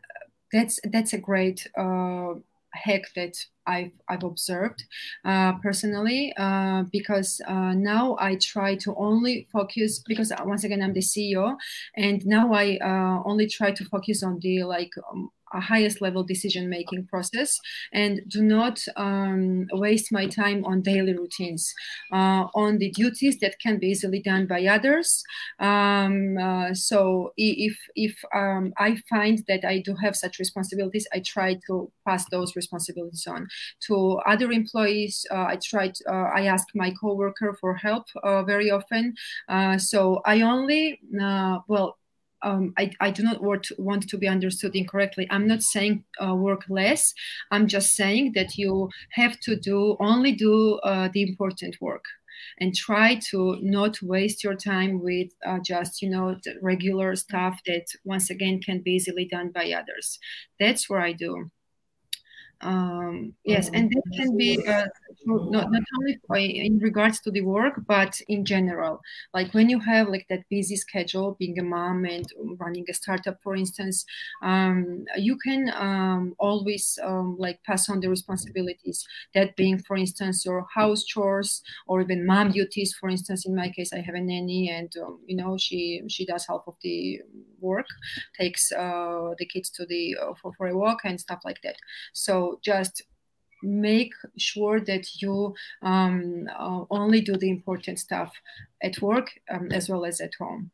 [0.51, 2.35] that's that's a great uh,
[2.75, 3.35] hack that
[3.67, 4.83] I've, I've observed
[5.23, 10.83] uh, personally uh, because uh, now I try to only focus because uh, once again
[10.83, 11.55] I'm the CEO
[11.95, 16.69] and now I uh, only try to focus on the like um, highest level decision
[16.69, 17.59] making process
[17.93, 21.73] and do not um, waste my time on daily routines
[22.11, 25.23] uh, on the duties that can be easily done by others.
[25.59, 31.19] Um, uh, so if if um, i find that i do have such responsibilities i
[31.19, 33.47] try to pass those responsibilities on
[33.87, 35.25] to other employees.
[35.31, 39.13] Uh, i try to, uh, i ask my coworker for help uh, very often.
[39.49, 40.99] Uh, so i only
[41.67, 41.97] well
[42.45, 45.27] um, I, I do not want to, want to be understood incorrectly.
[45.29, 47.13] I'm not saying uh, work less.
[47.51, 52.05] I'm just saying that you have to do only do uh, the important work
[52.59, 57.85] and try to not waste your time with uh, just you know regular stuff that
[58.03, 60.19] once again can be easily done by others.
[60.59, 61.49] That's what I do
[62.61, 64.85] um, yes and that can be uh,
[65.25, 69.01] not, not only in regards to the work but in general.
[69.33, 72.25] Like when you have like that busy schedule being a mom and
[72.59, 74.05] running a startup for instance
[74.41, 79.05] um, you can um, always um, like pass on the responsibilities.
[79.33, 82.93] That being for instance your house chores or even mom duties.
[82.99, 86.25] For instance in my case i have a nanny and um, you know she she
[86.25, 87.21] does half of the
[87.59, 87.87] work
[88.37, 91.75] takes uh, the kids to the uh, for, for a walk and stuff like that.
[92.13, 93.01] So just
[93.65, 98.33] make sure that you um, uh, only do the important stuff
[98.81, 100.71] at work um, as well as at home.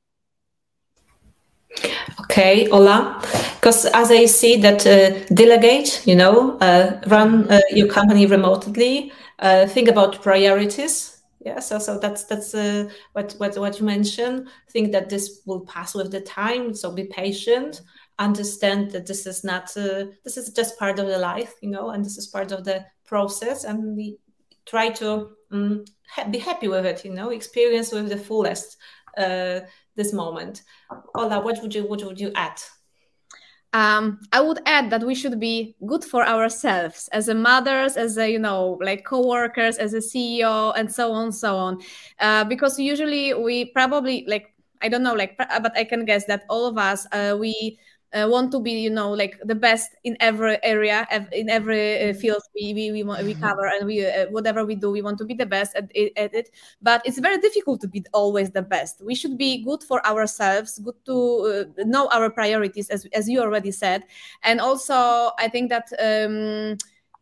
[2.20, 3.22] Okay, Ola,
[3.56, 9.14] because as I see that uh, delegate, you know, uh, run uh, your company remotely,
[9.40, 11.22] uh, think about priorities.
[11.40, 14.48] Yeah, so so that's that's uh, what what what you mentioned.
[14.70, 17.82] Think that this will pass with the time, so be patient
[18.22, 21.90] understand that this is not uh, this is just part of the life you know
[21.90, 24.18] and this is part of the process and we
[24.66, 28.78] try to um, ha- be happy with it you know experience with the fullest
[29.18, 29.60] uh,
[29.96, 30.62] this moment
[31.16, 32.62] ola what would you what would you add
[33.74, 38.18] um, I would add that we should be good for ourselves as a mothers, as
[38.18, 41.80] a you know, like co-workers, as a CEO, and so on, so on.
[42.20, 46.44] Uh, because usually we probably like I don't know, like, but I can guess that
[46.50, 47.80] all of us uh, we
[48.14, 52.14] uh, want to be you know like the best in every area in every uh,
[52.14, 53.42] field we we, we, we mm-hmm.
[53.42, 56.14] cover and we uh, whatever we do we want to be the best at it,
[56.18, 56.50] at it.
[56.82, 59.02] But it's very difficult to be always the best.
[59.04, 63.40] We should be good for ourselves good to uh, know our priorities as, as you
[63.42, 64.04] already said.
[64.44, 66.78] And also i think that um,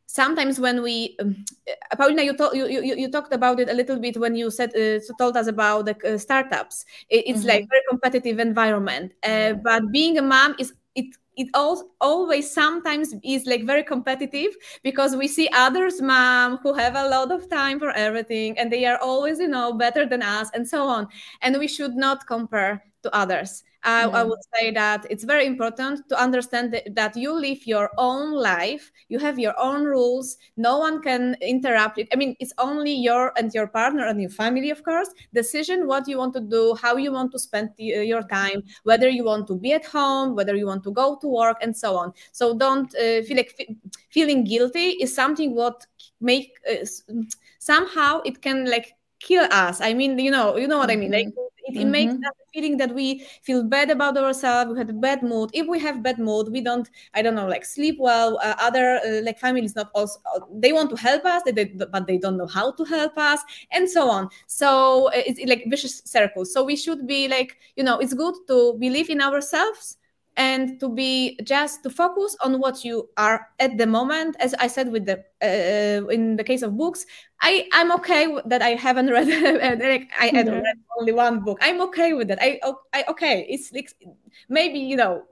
[0.09, 3.73] sometimes when we um, uh, paulina you, talk, you, you, you talked about it a
[3.73, 6.83] little bit when you said uh, told us about the uh, startups.
[7.09, 7.49] It, it's mm-hmm.
[7.49, 9.13] like very competitive environment.
[9.23, 14.51] Uh, but being a mom is it it all, always sometimes is like very competitive
[14.83, 18.85] because we see others mom who have a lot of time for everything and they
[18.85, 21.07] are always you know better than us and so on.
[21.41, 26.07] And we should not compare to others I, I, would say that it's very important
[26.09, 30.77] to understand that, that, you live your own life you have your own rules no
[30.77, 34.69] one can interrupt it i mean it's only your and your partner and your family
[34.69, 35.09] of course.
[35.34, 38.63] Decision what you want to do how you want to spend the, uh, your time
[38.84, 41.75] whether you want to be at home whether you want to go to work and
[41.75, 42.13] so on.
[42.32, 43.69] So don't uh, feel like
[44.09, 45.86] feeling guilty is something what
[46.21, 46.86] make uh,
[47.59, 51.11] somehow it can like kill us i mean you know you know what i mean
[51.11, 51.65] like mm-hmm.
[51.67, 51.91] it, it mm-hmm.
[51.91, 55.67] makes that feeling that we feel bad about ourselves we had a bad mood if
[55.67, 59.22] we have bad mood we don't i don't know like sleep well uh, other uh,
[59.24, 62.38] like families not also uh, they want to help us they, they, but they don't
[62.38, 63.41] know how to help us
[63.72, 67.84] and so on so uh, it's like vicious circle so we should be like you
[67.84, 69.99] know it's good to believe in ourselves
[70.39, 74.37] and to be just to focus on what you are at the moment.
[74.39, 77.05] As i said with the uh, in the case of books
[77.41, 79.27] i i'm okay that i haven't read
[79.79, 81.57] like i had read only one book.
[81.61, 82.39] I'm okay with that.
[82.41, 82.59] I,
[82.93, 83.91] I okay it's like
[84.47, 85.23] maybe you know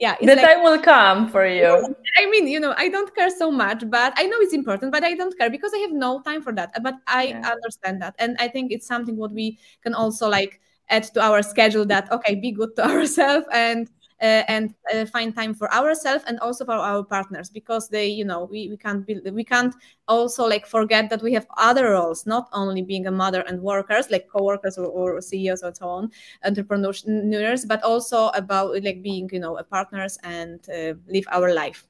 [0.00, 1.94] yeah the like, time will come for you.
[2.18, 5.04] I mean you know i don't care so much but i know it's important but
[5.04, 6.70] i don't care because i have no time for that.
[6.82, 7.54] But i yeah.
[7.54, 8.16] understand that.
[8.18, 12.10] And i think it's something what we can also like add to our schedule that
[12.12, 13.90] okay be good to ourselves and
[14.20, 18.44] and uh, find time for ourselves and also for our partners because they you know
[18.50, 19.74] we, we can't be, we can't
[20.08, 24.10] also like forget that we have other roles not only being a mother and workers
[24.10, 26.10] like co-workers or, or ceos and so on
[26.44, 31.86] entrepreneurs but also about like being you know a partners and uh, live our life.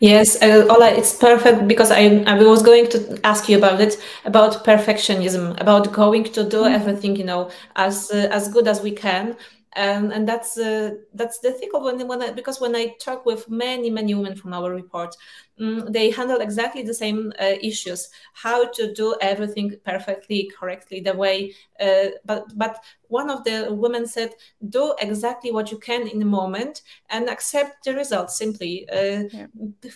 [0.00, 4.00] Yes, uh, Ola, it's perfect because I, I was going to ask you about it,
[4.24, 6.74] about perfectionism, about going to do mm-hmm.
[6.74, 9.36] everything, you know, as uh, as good as we can,
[9.78, 13.24] and and that's uh, that's the thing of when, when I, because when I talk
[13.24, 15.14] with many many women from our report,
[15.60, 21.14] um, they handle exactly the same uh, issues, how to do everything perfectly, correctly, the
[21.14, 21.54] way.
[21.80, 24.34] Uh, but but one of the women said,
[24.68, 28.36] do exactly what you can in the moment and accept the results.
[28.36, 29.46] Simply uh, yeah.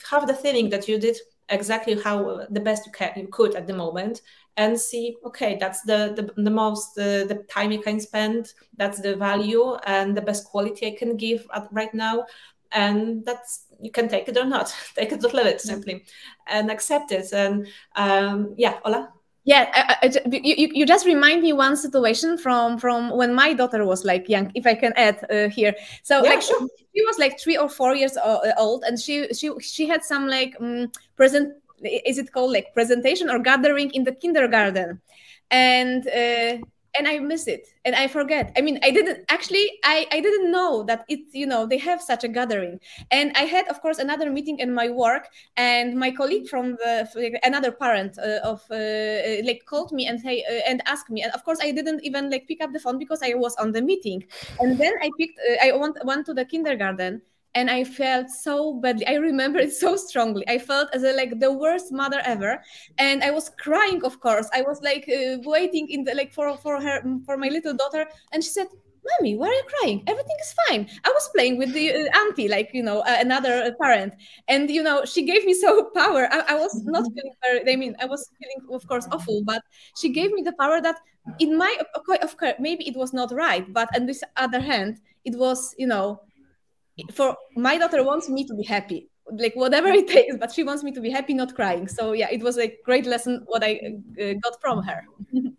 [0.08, 1.16] have the feeling that you did
[1.48, 4.22] exactly how the best you can you could at the moment
[4.56, 9.00] and see okay that's the the, the most uh, the time you can spend that's
[9.00, 12.26] the value and the best quality i can give at, right now.
[12.74, 16.04] And that's you can take it or not take it or leave it simply
[16.46, 17.30] and accept it.
[17.32, 19.10] And um, yeah ola
[19.44, 23.84] yeah I, I, you, you just remind me one situation from from when my daughter
[23.84, 25.74] was like young if i can add uh, here.
[26.02, 26.66] So yeah, like sure.
[26.94, 28.16] she was like three or four years
[28.56, 33.30] old and she she she had some like um, present is it called like presentation
[33.30, 35.00] or gathering in the kindergarten?
[35.50, 36.58] And uh,
[36.94, 37.66] and i miss it.
[37.84, 38.52] And i forget.
[38.56, 42.02] I mean i didn't actually i i didn't know that it you know they have
[42.02, 42.80] such a gathering.
[43.10, 47.40] And i had of course another meeting in my work and my colleague from the
[47.44, 51.22] another parent uh, of uh, uh, like called me and say uh, and asked me.
[51.22, 53.72] And of course i didn't even like pick up the phone because i was on
[53.72, 54.24] the meeting.
[54.60, 57.22] And then i picked uh, i went, went to the kindergarten
[57.54, 60.44] and i felt so badly i remember it so strongly.
[60.48, 62.62] I felt as a, like the worst mother ever.
[62.98, 64.48] And i was crying of course.
[64.54, 68.06] I was like uh, waiting in the like for for her for my little daughter.
[68.32, 68.68] And she said
[69.04, 70.02] mommy why are you crying?
[70.06, 70.88] Everything is fine.
[71.04, 74.14] I was playing with the uh, auntie like you know uh, another parent.
[74.48, 76.28] And you know she gave me so power.
[76.30, 79.42] I, I was not feeling very i mean i was feeling of course awful.
[79.44, 79.62] But
[79.96, 80.98] she gave me the power that
[81.38, 83.70] in my of course maybe it was not right.
[83.72, 86.20] But on this other hand it was you know
[87.12, 89.08] for my daughter wants me to be happy.
[89.30, 91.88] Like whatever it takes but she wants me to be happy not crying.
[91.88, 93.80] So yeah it was a great lesson what i
[94.20, 95.02] uh, got from her.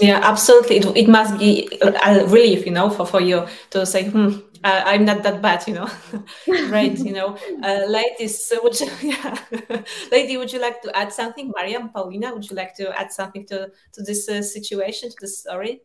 [0.00, 0.76] Yeah absolutely.
[0.78, 4.30] It, it must be a relief you know for, for you to say hmm
[4.64, 5.88] uh, i'm not that bad you know.
[6.70, 7.36] Right you know.
[7.62, 9.36] Uh, ladies would you, yeah.
[10.10, 11.52] Lady would you like to add something?
[11.54, 15.40] Mariam paulina would you like to add something to to this uh, situation to this
[15.40, 15.82] story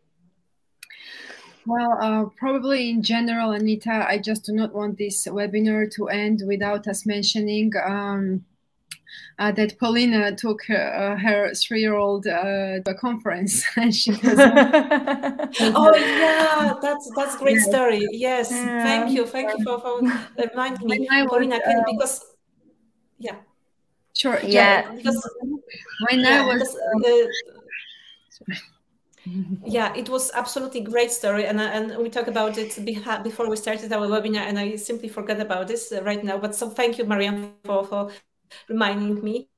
[1.67, 6.43] well, uh, probably in general, Anita, I just do not want this webinar to end
[6.47, 8.45] without us mentioning um,
[9.37, 14.11] uh, that Paulina took her, uh, her three-year-old uh, to a conference, and she.
[14.23, 18.07] oh yeah, that's that's great story.
[18.11, 18.83] Yes, yeah.
[18.83, 20.01] thank you, thank you for, for
[20.37, 22.25] reminding me, Paulina, was, because
[23.19, 23.35] yeah.
[24.13, 24.39] Sure.
[24.43, 24.91] Yeah.
[24.95, 25.29] Because
[26.09, 26.77] when yeah, I was.
[29.65, 32.77] Yeah it was absolutely great story and, and we talked about it
[33.23, 36.55] before we started our webinar and i simply forgot about this uh, right now but
[36.55, 38.11] so thank you mariam for, for
[38.69, 39.49] reminding me.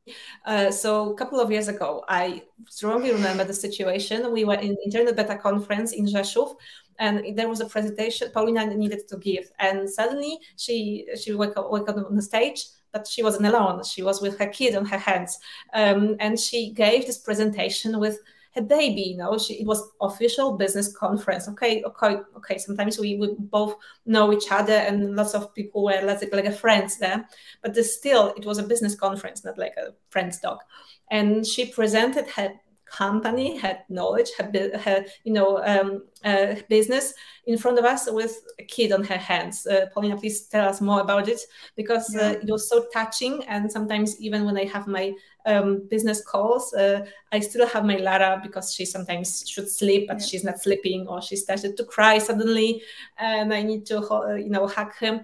[0.46, 4.32] Uh, so a couple of years ago i strongly remember the situation.
[4.34, 6.56] We were in internet beta conference in rzeszów
[6.98, 11.88] and there was a presentation paulina needed to give and suddenly she she went, went
[11.90, 13.84] on the stage but she wasn't alone.
[13.84, 15.38] She was with her kid on her hands.
[15.74, 18.20] Um, and she gave this presentation with
[18.56, 23.16] a baby you know she, it was official business conference okay okay okay sometimes we,
[23.18, 23.76] we both
[24.08, 27.28] know each other and lots of people were like, like a friends there
[27.62, 30.64] but still it was a business conference not like a friends talk.
[31.12, 32.54] And she presented her
[32.92, 37.14] company had knowledge had, had you know um, uh, business
[37.46, 40.82] in front of us with a kid on her hands uh, paulina please tell us
[40.82, 41.40] more about it
[41.76, 42.32] because uh, yeah.
[42.32, 45.14] it was so touching and sometimes even when i have my
[45.46, 50.20] um, business calls uh, i still have my lara because she sometimes should sleep but
[50.20, 50.26] yeah.
[50.26, 52.82] she's not sleeping or she started to cry suddenly
[53.18, 55.24] and i need to uh, you know hug him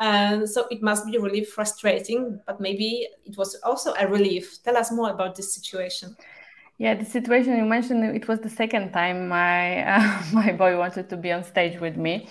[0.00, 4.76] and so it must be really frustrating but maybe it was also a relief tell
[4.76, 6.16] us more about this situation
[6.78, 11.08] yeah, the situation you mentioned, it was the second time my uh, my boy wanted
[11.10, 12.28] to be on stage with me,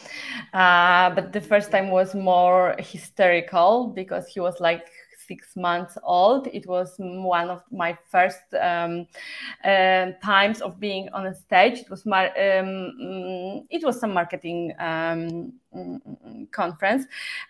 [0.54, 4.86] uh, but the first time was more hysterical because he was like
[5.34, 6.48] six months old.
[6.54, 9.08] It was one of my first um,
[9.64, 11.80] uh, times of being on a stage.
[11.80, 15.54] It was my um, it was some marketing um,
[16.52, 17.04] conference,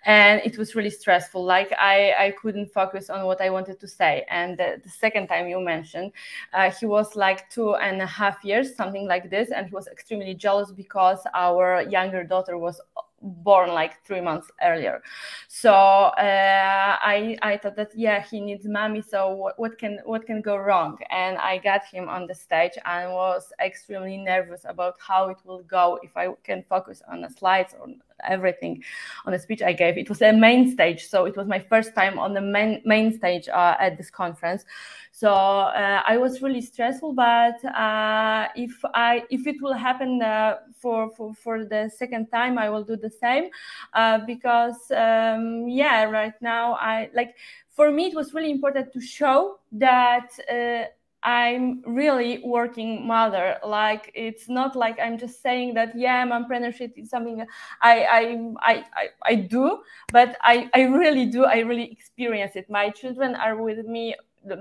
[0.05, 1.43] and it was really stressful.
[1.43, 4.25] Like I I couldn't focus on what I wanted to say.
[4.29, 6.11] And the, the second time you mentioned,
[6.53, 9.87] uh, he was like two and a half years, something like this, and he was
[9.87, 12.79] extremely jealous because our younger daughter was
[13.23, 15.01] born like three months earlier.
[15.47, 19.01] So uh, I I thought that yeah he needs mommy.
[19.01, 20.97] So what, what can what can go wrong?
[21.09, 25.63] And I got him on the stage and was extremely nervous about how it will
[25.63, 27.87] go if I can focus on the slides or
[28.23, 28.83] everything
[29.25, 29.97] on the speech I gave.
[29.97, 33.13] It was a main stage, so it was my first time on the main main
[33.17, 34.65] stage uh, at this conference.
[35.11, 40.57] So uh, I was really stressful, but uh, if I if it will happen uh,
[40.75, 43.49] for, for for the second time, I will do the same
[43.93, 47.35] uh, because um, yeah, right now I like
[47.69, 50.85] for me it was really important to show that uh,
[51.23, 53.57] I'm really working mother.
[53.65, 57.45] Like it's not like I'm just saying that yeah, entrepreneurship is something
[57.81, 59.79] I I I I, I do,
[60.11, 61.45] but I I really do.
[61.45, 62.69] I really experience it.
[62.69, 64.15] My children are with me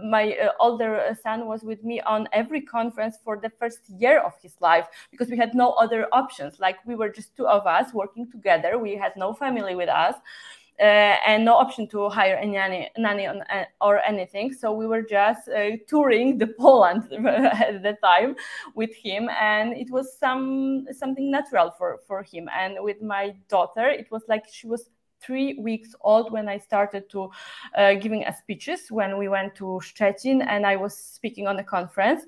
[0.05, 4.33] my uh, older son was with me on every conference for the first year of
[4.41, 7.93] his life because we had no other options like we were just two of us
[7.93, 12.47] working together we had no family with us uh, and no option to hire a
[12.47, 14.53] nanny, nanny on, uh, or anything.
[14.53, 18.37] So we were just uh, touring the Poland at the time
[18.75, 22.49] with him, and it was some something natural for for him.
[22.53, 24.89] And with my daughter, it was like she was
[25.23, 27.31] three weeks old when I started to
[27.77, 31.63] uh, giving a speeches when we went to Szczecin and I was speaking on the
[31.63, 32.25] conference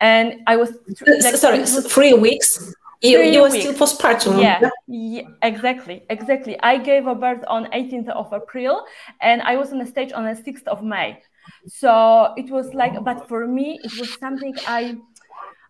[0.00, 0.72] and I was
[1.06, 4.40] like, sorry was, three weeks you, you were still postpartum.
[4.42, 6.58] Yeah, yeah, exactly, exactly.
[6.60, 8.84] I gave a birth on 18th of April,
[9.20, 11.20] and I was on the stage on the 6th of May.
[11.66, 14.96] So it was like, but for me, it was something I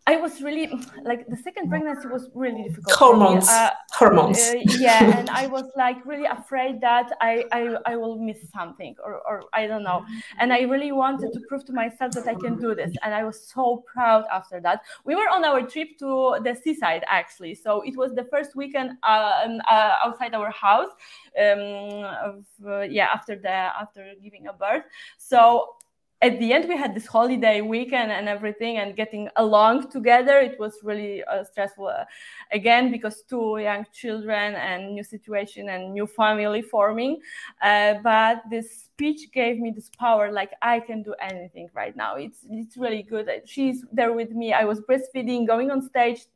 [0.09, 0.66] I was really
[1.02, 2.96] like the second pregnancy was really difficult.
[2.96, 4.38] Hormones, uh, hormones.
[4.38, 8.96] Uh, yeah, and I was like really afraid that I, I I will miss something
[9.04, 10.06] or or I don't know.
[10.40, 12.96] And I really wanted to prove to myself that I can do this.
[13.02, 14.80] And I was so proud after that.
[15.04, 18.92] We were on our trip to the seaside actually, so it was the first weekend
[19.02, 20.92] uh, uh outside our house.
[21.38, 24.84] Um, of, uh, yeah, after the after giving a birth.
[25.18, 25.76] So
[26.21, 30.39] at the end we had this holiday weekend and everything and getting along together.
[30.39, 32.05] It was really uh, stressful uh,
[32.51, 37.21] again because two young children and new situation and new family forming.
[37.62, 42.16] Uh, but this speech gave me this power like i can do anything right now.
[42.16, 43.31] It's it's really good.
[43.47, 44.53] She's there with me.
[44.53, 46.27] I was breastfeeding going on stage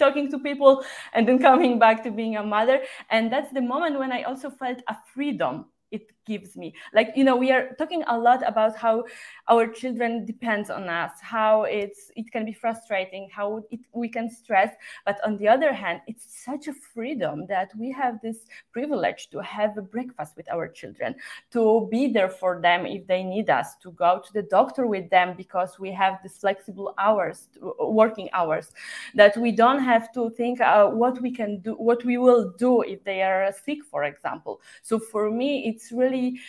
[0.00, 2.80] talking to people and then coming back to being a mother.
[3.10, 6.74] And that's the moment when i also felt a freedom it gives me.
[6.94, 9.04] Like you know we are talking a lot about how
[9.48, 14.30] our children depends on us how it's it can be frustrating how it, we can
[14.30, 14.72] stress.
[15.04, 19.42] But on the other hand it's such a freedom that we have this privilege to
[19.42, 21.14] have a breakfast with our children
[21.50, 25.08] to be there for them if they need us to go to the doctor with
[25.10, 27.48] them because we have this flexible hours
[27.80, 28.72] working hours
[29.14, 32.82] that we don't have to think uh, what we can do what we will do
[32.82, 34.60] if they are sick for example.
[34.82, 36.40] So for me it's really really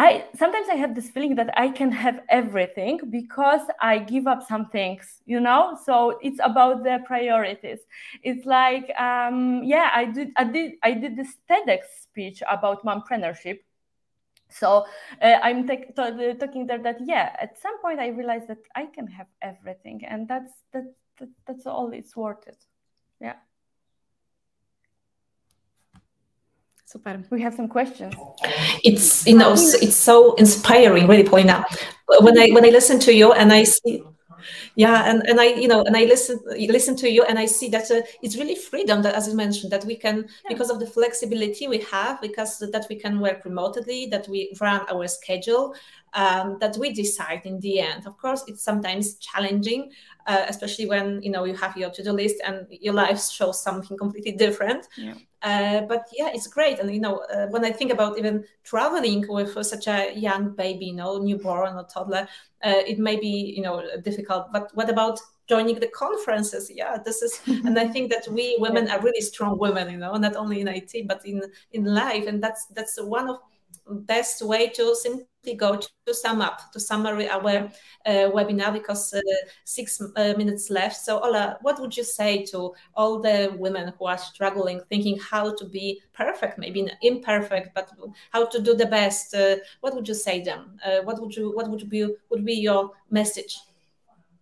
[0.00, 4.46] I sometimes I have this feeling that I can have everything because I give up
[4.46, 5.76] some things, you know.
[5.84, 7.80] So it's about the priorities.
[8.22, 13.58] It's like, um, yeah, I did, I did, I did this TEDx speech about mompreneurship.
[14.50, 14.86] So
[15.20, 19.08] uh, I'm t- talking there that yeah, at some point I realized that I can
[19.08, 20.84] have everything, and that's that,
[21.18, 21.90] that that's all.
[21.92, 22.64] It's worth it.
[23.20, 23.34] Yeah.
[26.88, 27.22] Super.
[27.28, 28.14] We have some questions.
[28.82, 31.62] It's you know it's so inspiring, really, Paulina.
[32.20, 34.02] When I when I listen to you and I see
[34.76, 37.68] yeah and, and i you know and i listen listen to you and i see
[37.68, 40.48] that uh, it's really freedom that as you mentioned that we can yeah.
[40.48, 44.80] because of the flexibility we have because that we can work remotely that we run
[44.88, 45.74] our schedule
[46.14, 48.06] um, that we decide in the end.
[48.06, 49.90] Of course it's sometimes challenging
[50.28, 53.96] uh, especially when you know you have your to-do list and your life shows something
[53.96, 54.86] completely different.
[54.96, 55.14] Yeah.
[55.42, 56.78] Uh, but yeah it's great.
[56.78, 60.86] And you know uh, when i think about even traveling with such a young baby
[60.86, 62.28] you know newborn or toddler
[62.64, 64.52] uh, it may be you know difficult.
[64.52, 66.70] But what about joining the conferences?
[66.70, 70.14] Yeah this is and i think that we women are really strong women you know
[70.14, 71.42] not only in it but in
[71.72, 72.26] in life.
[72.26, 73.38] And that's that's one of
[73.90, 75.26] best way to simply
[75.56, 77.70] go to, sum up, to summary our
[78.06, 79.20] uh, webinar because uh,
[79.64, 80.96] six uh, minutes left.
[80.96, 85.54] So Ola, what would you say to all the women who are struggling, thinking how
[85.54, 87.90] to be perfect, maybe imperfect, but
[88.30, 89.34] how to do the best?
[89.34, 90.78] Uh, what would you say them?
[90.84, 93.58] Uh, what would you what would be would be your message?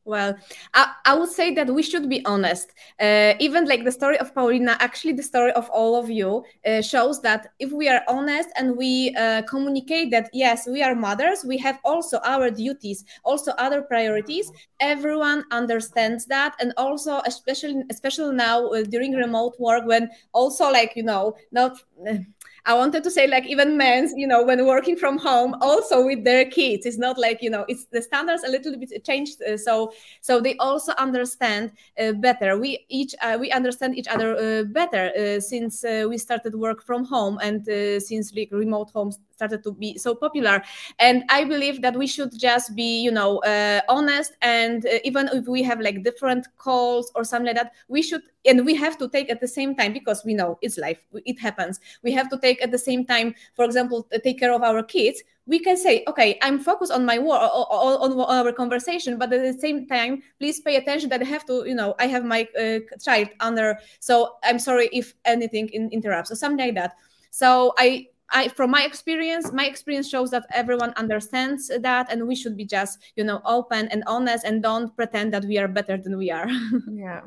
[0.06, 0.36] Well,
[0.72, 2.72] I, I, would say that we should be honest.
[3.00, 6.80] Uh, even like the story of Paulina, actually, the story of all of you uh,
[6.80, 11.44] shows that if we are honest and we uh, communicate that, yes, we are mothers,
[11.44, 16.54] we have also our duties, also other priorities, everyone understands that.
[16.60, 21.82] And also, especially, especially now uh, during remote work, when also, like, you know, not
[22.66, 26.24] I wanted to say like even men, you know, when working from home, also with
[26.24, 29.40] their kids, it's not like you know, it's the standards a little bit changed.
[29.42, 32.58] Uh, so so they also understand uh, better.
[32.58, 36.82] We each uh, we understand each other uh, better uh, since uh, we started work
[36.82, 37.64] from home and
[38.02, 40.62] since like remote homes started to be so popular.
[40.98, 45.28] And i believe that we should just be you know uh, honest and uh, even
[45.32, 48.96] if we have like different calls or something like that we should and we have
[48.98, 51.80] to take at the same time because we know it's life it happens.
[52.02, 55.22] We have to take at the same time for example take care of our kids.
[55.46, 59.60] We can say okay i'm focused on my work on, our conversation but at the
[59.60, 62.80] same time please pay attention that i have to you know i have my uh,
[63.00, 66.94] child under so i'm sorry if anything in, interrupts or something like that.
[67.30, 72.34] So i I, from my experience, my experience shows that everyone understands that, and we
[72.34, 75.96] should be just, you know, open and honest, and don't pretend that we are better
[75.96, 76.48] than we are.
[76.90, 77.22] yeah.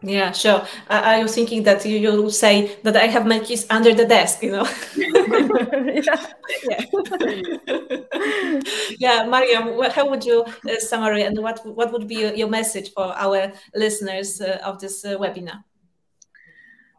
[0.00, 0.64] Yeah, sure.
[0.88, 3.92] I, I, was thinking that you, you will say that I have my keys under
[3.92, 4.68] the desk, you know.
[4.96, 6.26] yeah,
[6.68, 6.84] yeah.
[8.98, 13.12] yeah, Mariam, how would you uh, summarize and what what would be your message for
[13.16, 15.64] our listeners uh, of this uh, webinar?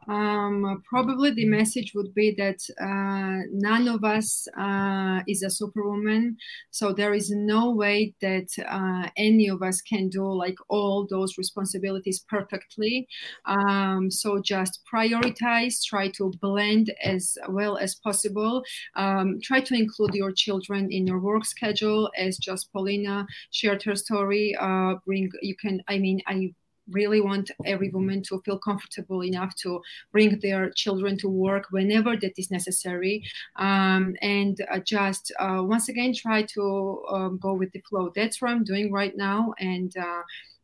[0.08, 6.38] Um, probably the message would be that uh, none of us uh, is a superwoman.
[6.72, 11.38] So there is no way that uh, any of us can do like all those
[11.38, 13.08] responsibilities perfectly.
[13.46, 18.64] Um, so just prioritize, try to blend as well as possible.
[18.96, 23.96] Um, try to include your children in your work schedule, as just Paulina shared her
[23.96, 24.56] story.
[24.60, 25.82] Uh, bring you can.
[25.88, 26.54] I mean, I
[26.92, 29.82] really want every woman to feel comfortable enough to
[30.12, 33.24] bring their children to work whenever that is necessary.
[33.58, 38.12] Um, and uh, just uh, once again try to um, go with the flow.
[38.16, 39.54] That's what i'm doing right now.
[39.60, 40.22] And uh,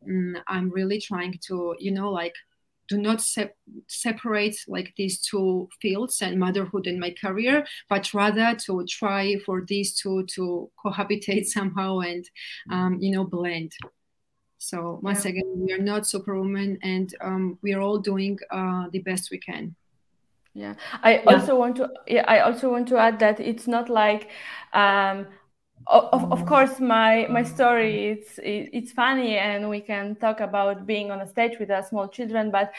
[0.08, 2.34] mm, i'm really trying to you know like
[2.88, 3.56] do not sep-
[3.88, 9.64] separate like these two fields and motherhood and my career but rather to try for
[9.66, 12.24] these two to cohabitate somehow and
[12.70, 13.72] um, you know blend
[14.58, 19.00] so once again, we are not superwoman, and um, we are all doing uh, the
[19.00, 19.74] best we can.
[20.54, 21.22] Yeah, I yeah.
[21.26, 21.90] also want to.
[22.06, 24.28] Yeah, I also want to add that it's not like.
[24.72, 25.26] Um,
[25.88, 31.12] of, of course my my story it's it's funny and we can talk about being
[31.12, 32.72] on a stage with a small children but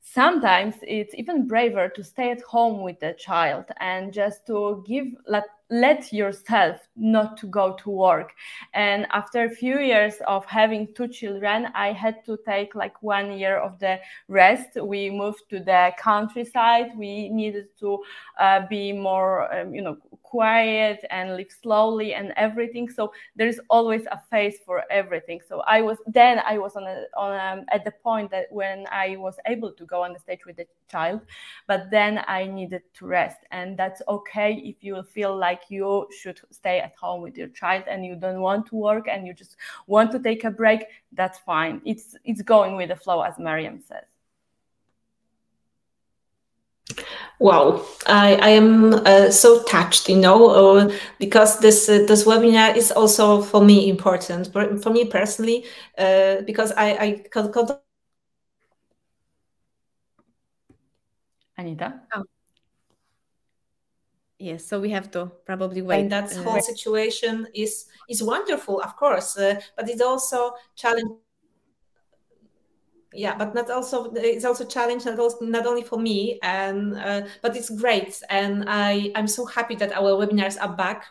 [0.00, 5.06] sometimes it's even braver to stay at home with the child and just to give
[5.26, 8.32] let, let yourself not to go to work.
[8.74, 13.38] And after a few years of having two children i had to take like one
[13.38, 13.98] year of the
[14.28, 14.70] rest.
[14.80, 16.96] We moved to the countryside.
[16.96, 17.98] We needed to
[18.38, 19.96] uh, be more um, you know
[20.28, 22.90] quiet and live slowly and everything.
[22.90, 25.40] So there is always a phase for everything.
[25.48, 28.86] So i was then i was on a, on a, at the point that when
[29.04, 31.20] i was able to go on the stage with the child
[31.66, 33.40] but then i needed to rest.
[33.50, 37.84] And that's okay if you feel like you should stay at home with your child
[37.90, 39.56] and you don't want to work and you just
[39.86, 40.80] want to take a break
[41.12, 41.80] that's fine.
[41.84, 44.17] It's it's going with the flow as mariam says
[47.40, 52.76] Wow, I, I am uh, so touched, you know, uh, because this uh, this webinar
[52.76, 55.64] is also for me important, for, for me personally,
[55.96, 57.78] uh, because I, I con- con-
[61.56, 62.00] Anita.
[62.14, 62.24] Oh.
[64.40, 66.00] Yes, so we have to probably wait.
[66.00, 71.18] And that uh, whole situation is is wonderful, of course, uh, but it's also challenging
[73.12, 77.22] yeah but not also it's also challenge not, also, not only for me and uh,
[77.42, 81.06] but it's great and i i'm so happy that our webinars are back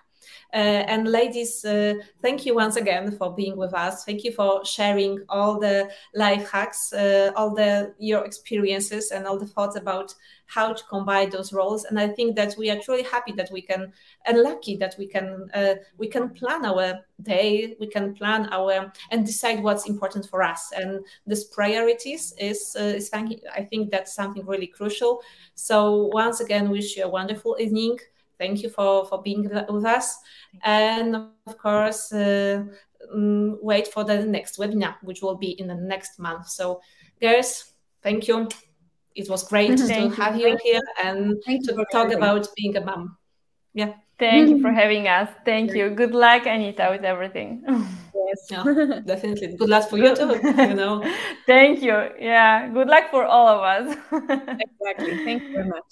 [0.53, 4.05] and ladies, uh, thank you once again for being with us.
[4.05, 9.37] Thank you for sharing all the life hacks, uh, all the your experiences, and all
[9.37, 10.13] the thoughts about
[10.45, 11.83] how to combine those roles.
[11.83, 13.91] And I think that we are truly happy that we can,
[14.25, 18.93] and lucky that we can, uh, we can plan our day, we can plan our
[19.11, 20.71] and decide what's important for us.
[20.71, 25.21] And this priorities is uh, is I think that's something really crucial.
[25.55, 27.99] So once again, wish you a wonderful evening
[28.38, 30.17] Thank you for, for being with us.
[30.63, 32.65] And of course, uh,
[33.15, 36.47] mm, wait for the next webinar, which will be in the next month.
[36.47, 36.81] So,
[37.21, 37.73] girls,
[38.03, 38.47] thank you.
[39.15, 39.88] It was great mm-hmm.
[39.88, 40.23] thank to you.
[40.23, 43.17] have you here and thank to talk about being a mom.
[43.73, 43.93] Yeah.
[44.19, 45.29] Thank you for having us.
[45.45, 45.91] Thank you.
[45.91, 47.63] Good luck, Anita, with everything.
[47.67, 49.55] Yes, yeah, definitely.
[49.55, 50.39] Good luck for you too.
[50.43, 51.03] You know.
[51.45, 52.09] Thank you.
[52.19, 52.67] Yeah.
[52.67, 53.95] Good luck for all of us.
[54.11, 55.23] exactly.
[55.23, 55.83] Thank you very much.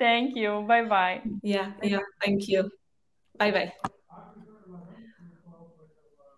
[0.00, 0.64] Thank you.
[0.66, 1.20] Bye bye.
[1.42, 2.00] Yeah, yeah.
[2.24, 2.70] Thank you.
[3.38, 3.90] Bye bye.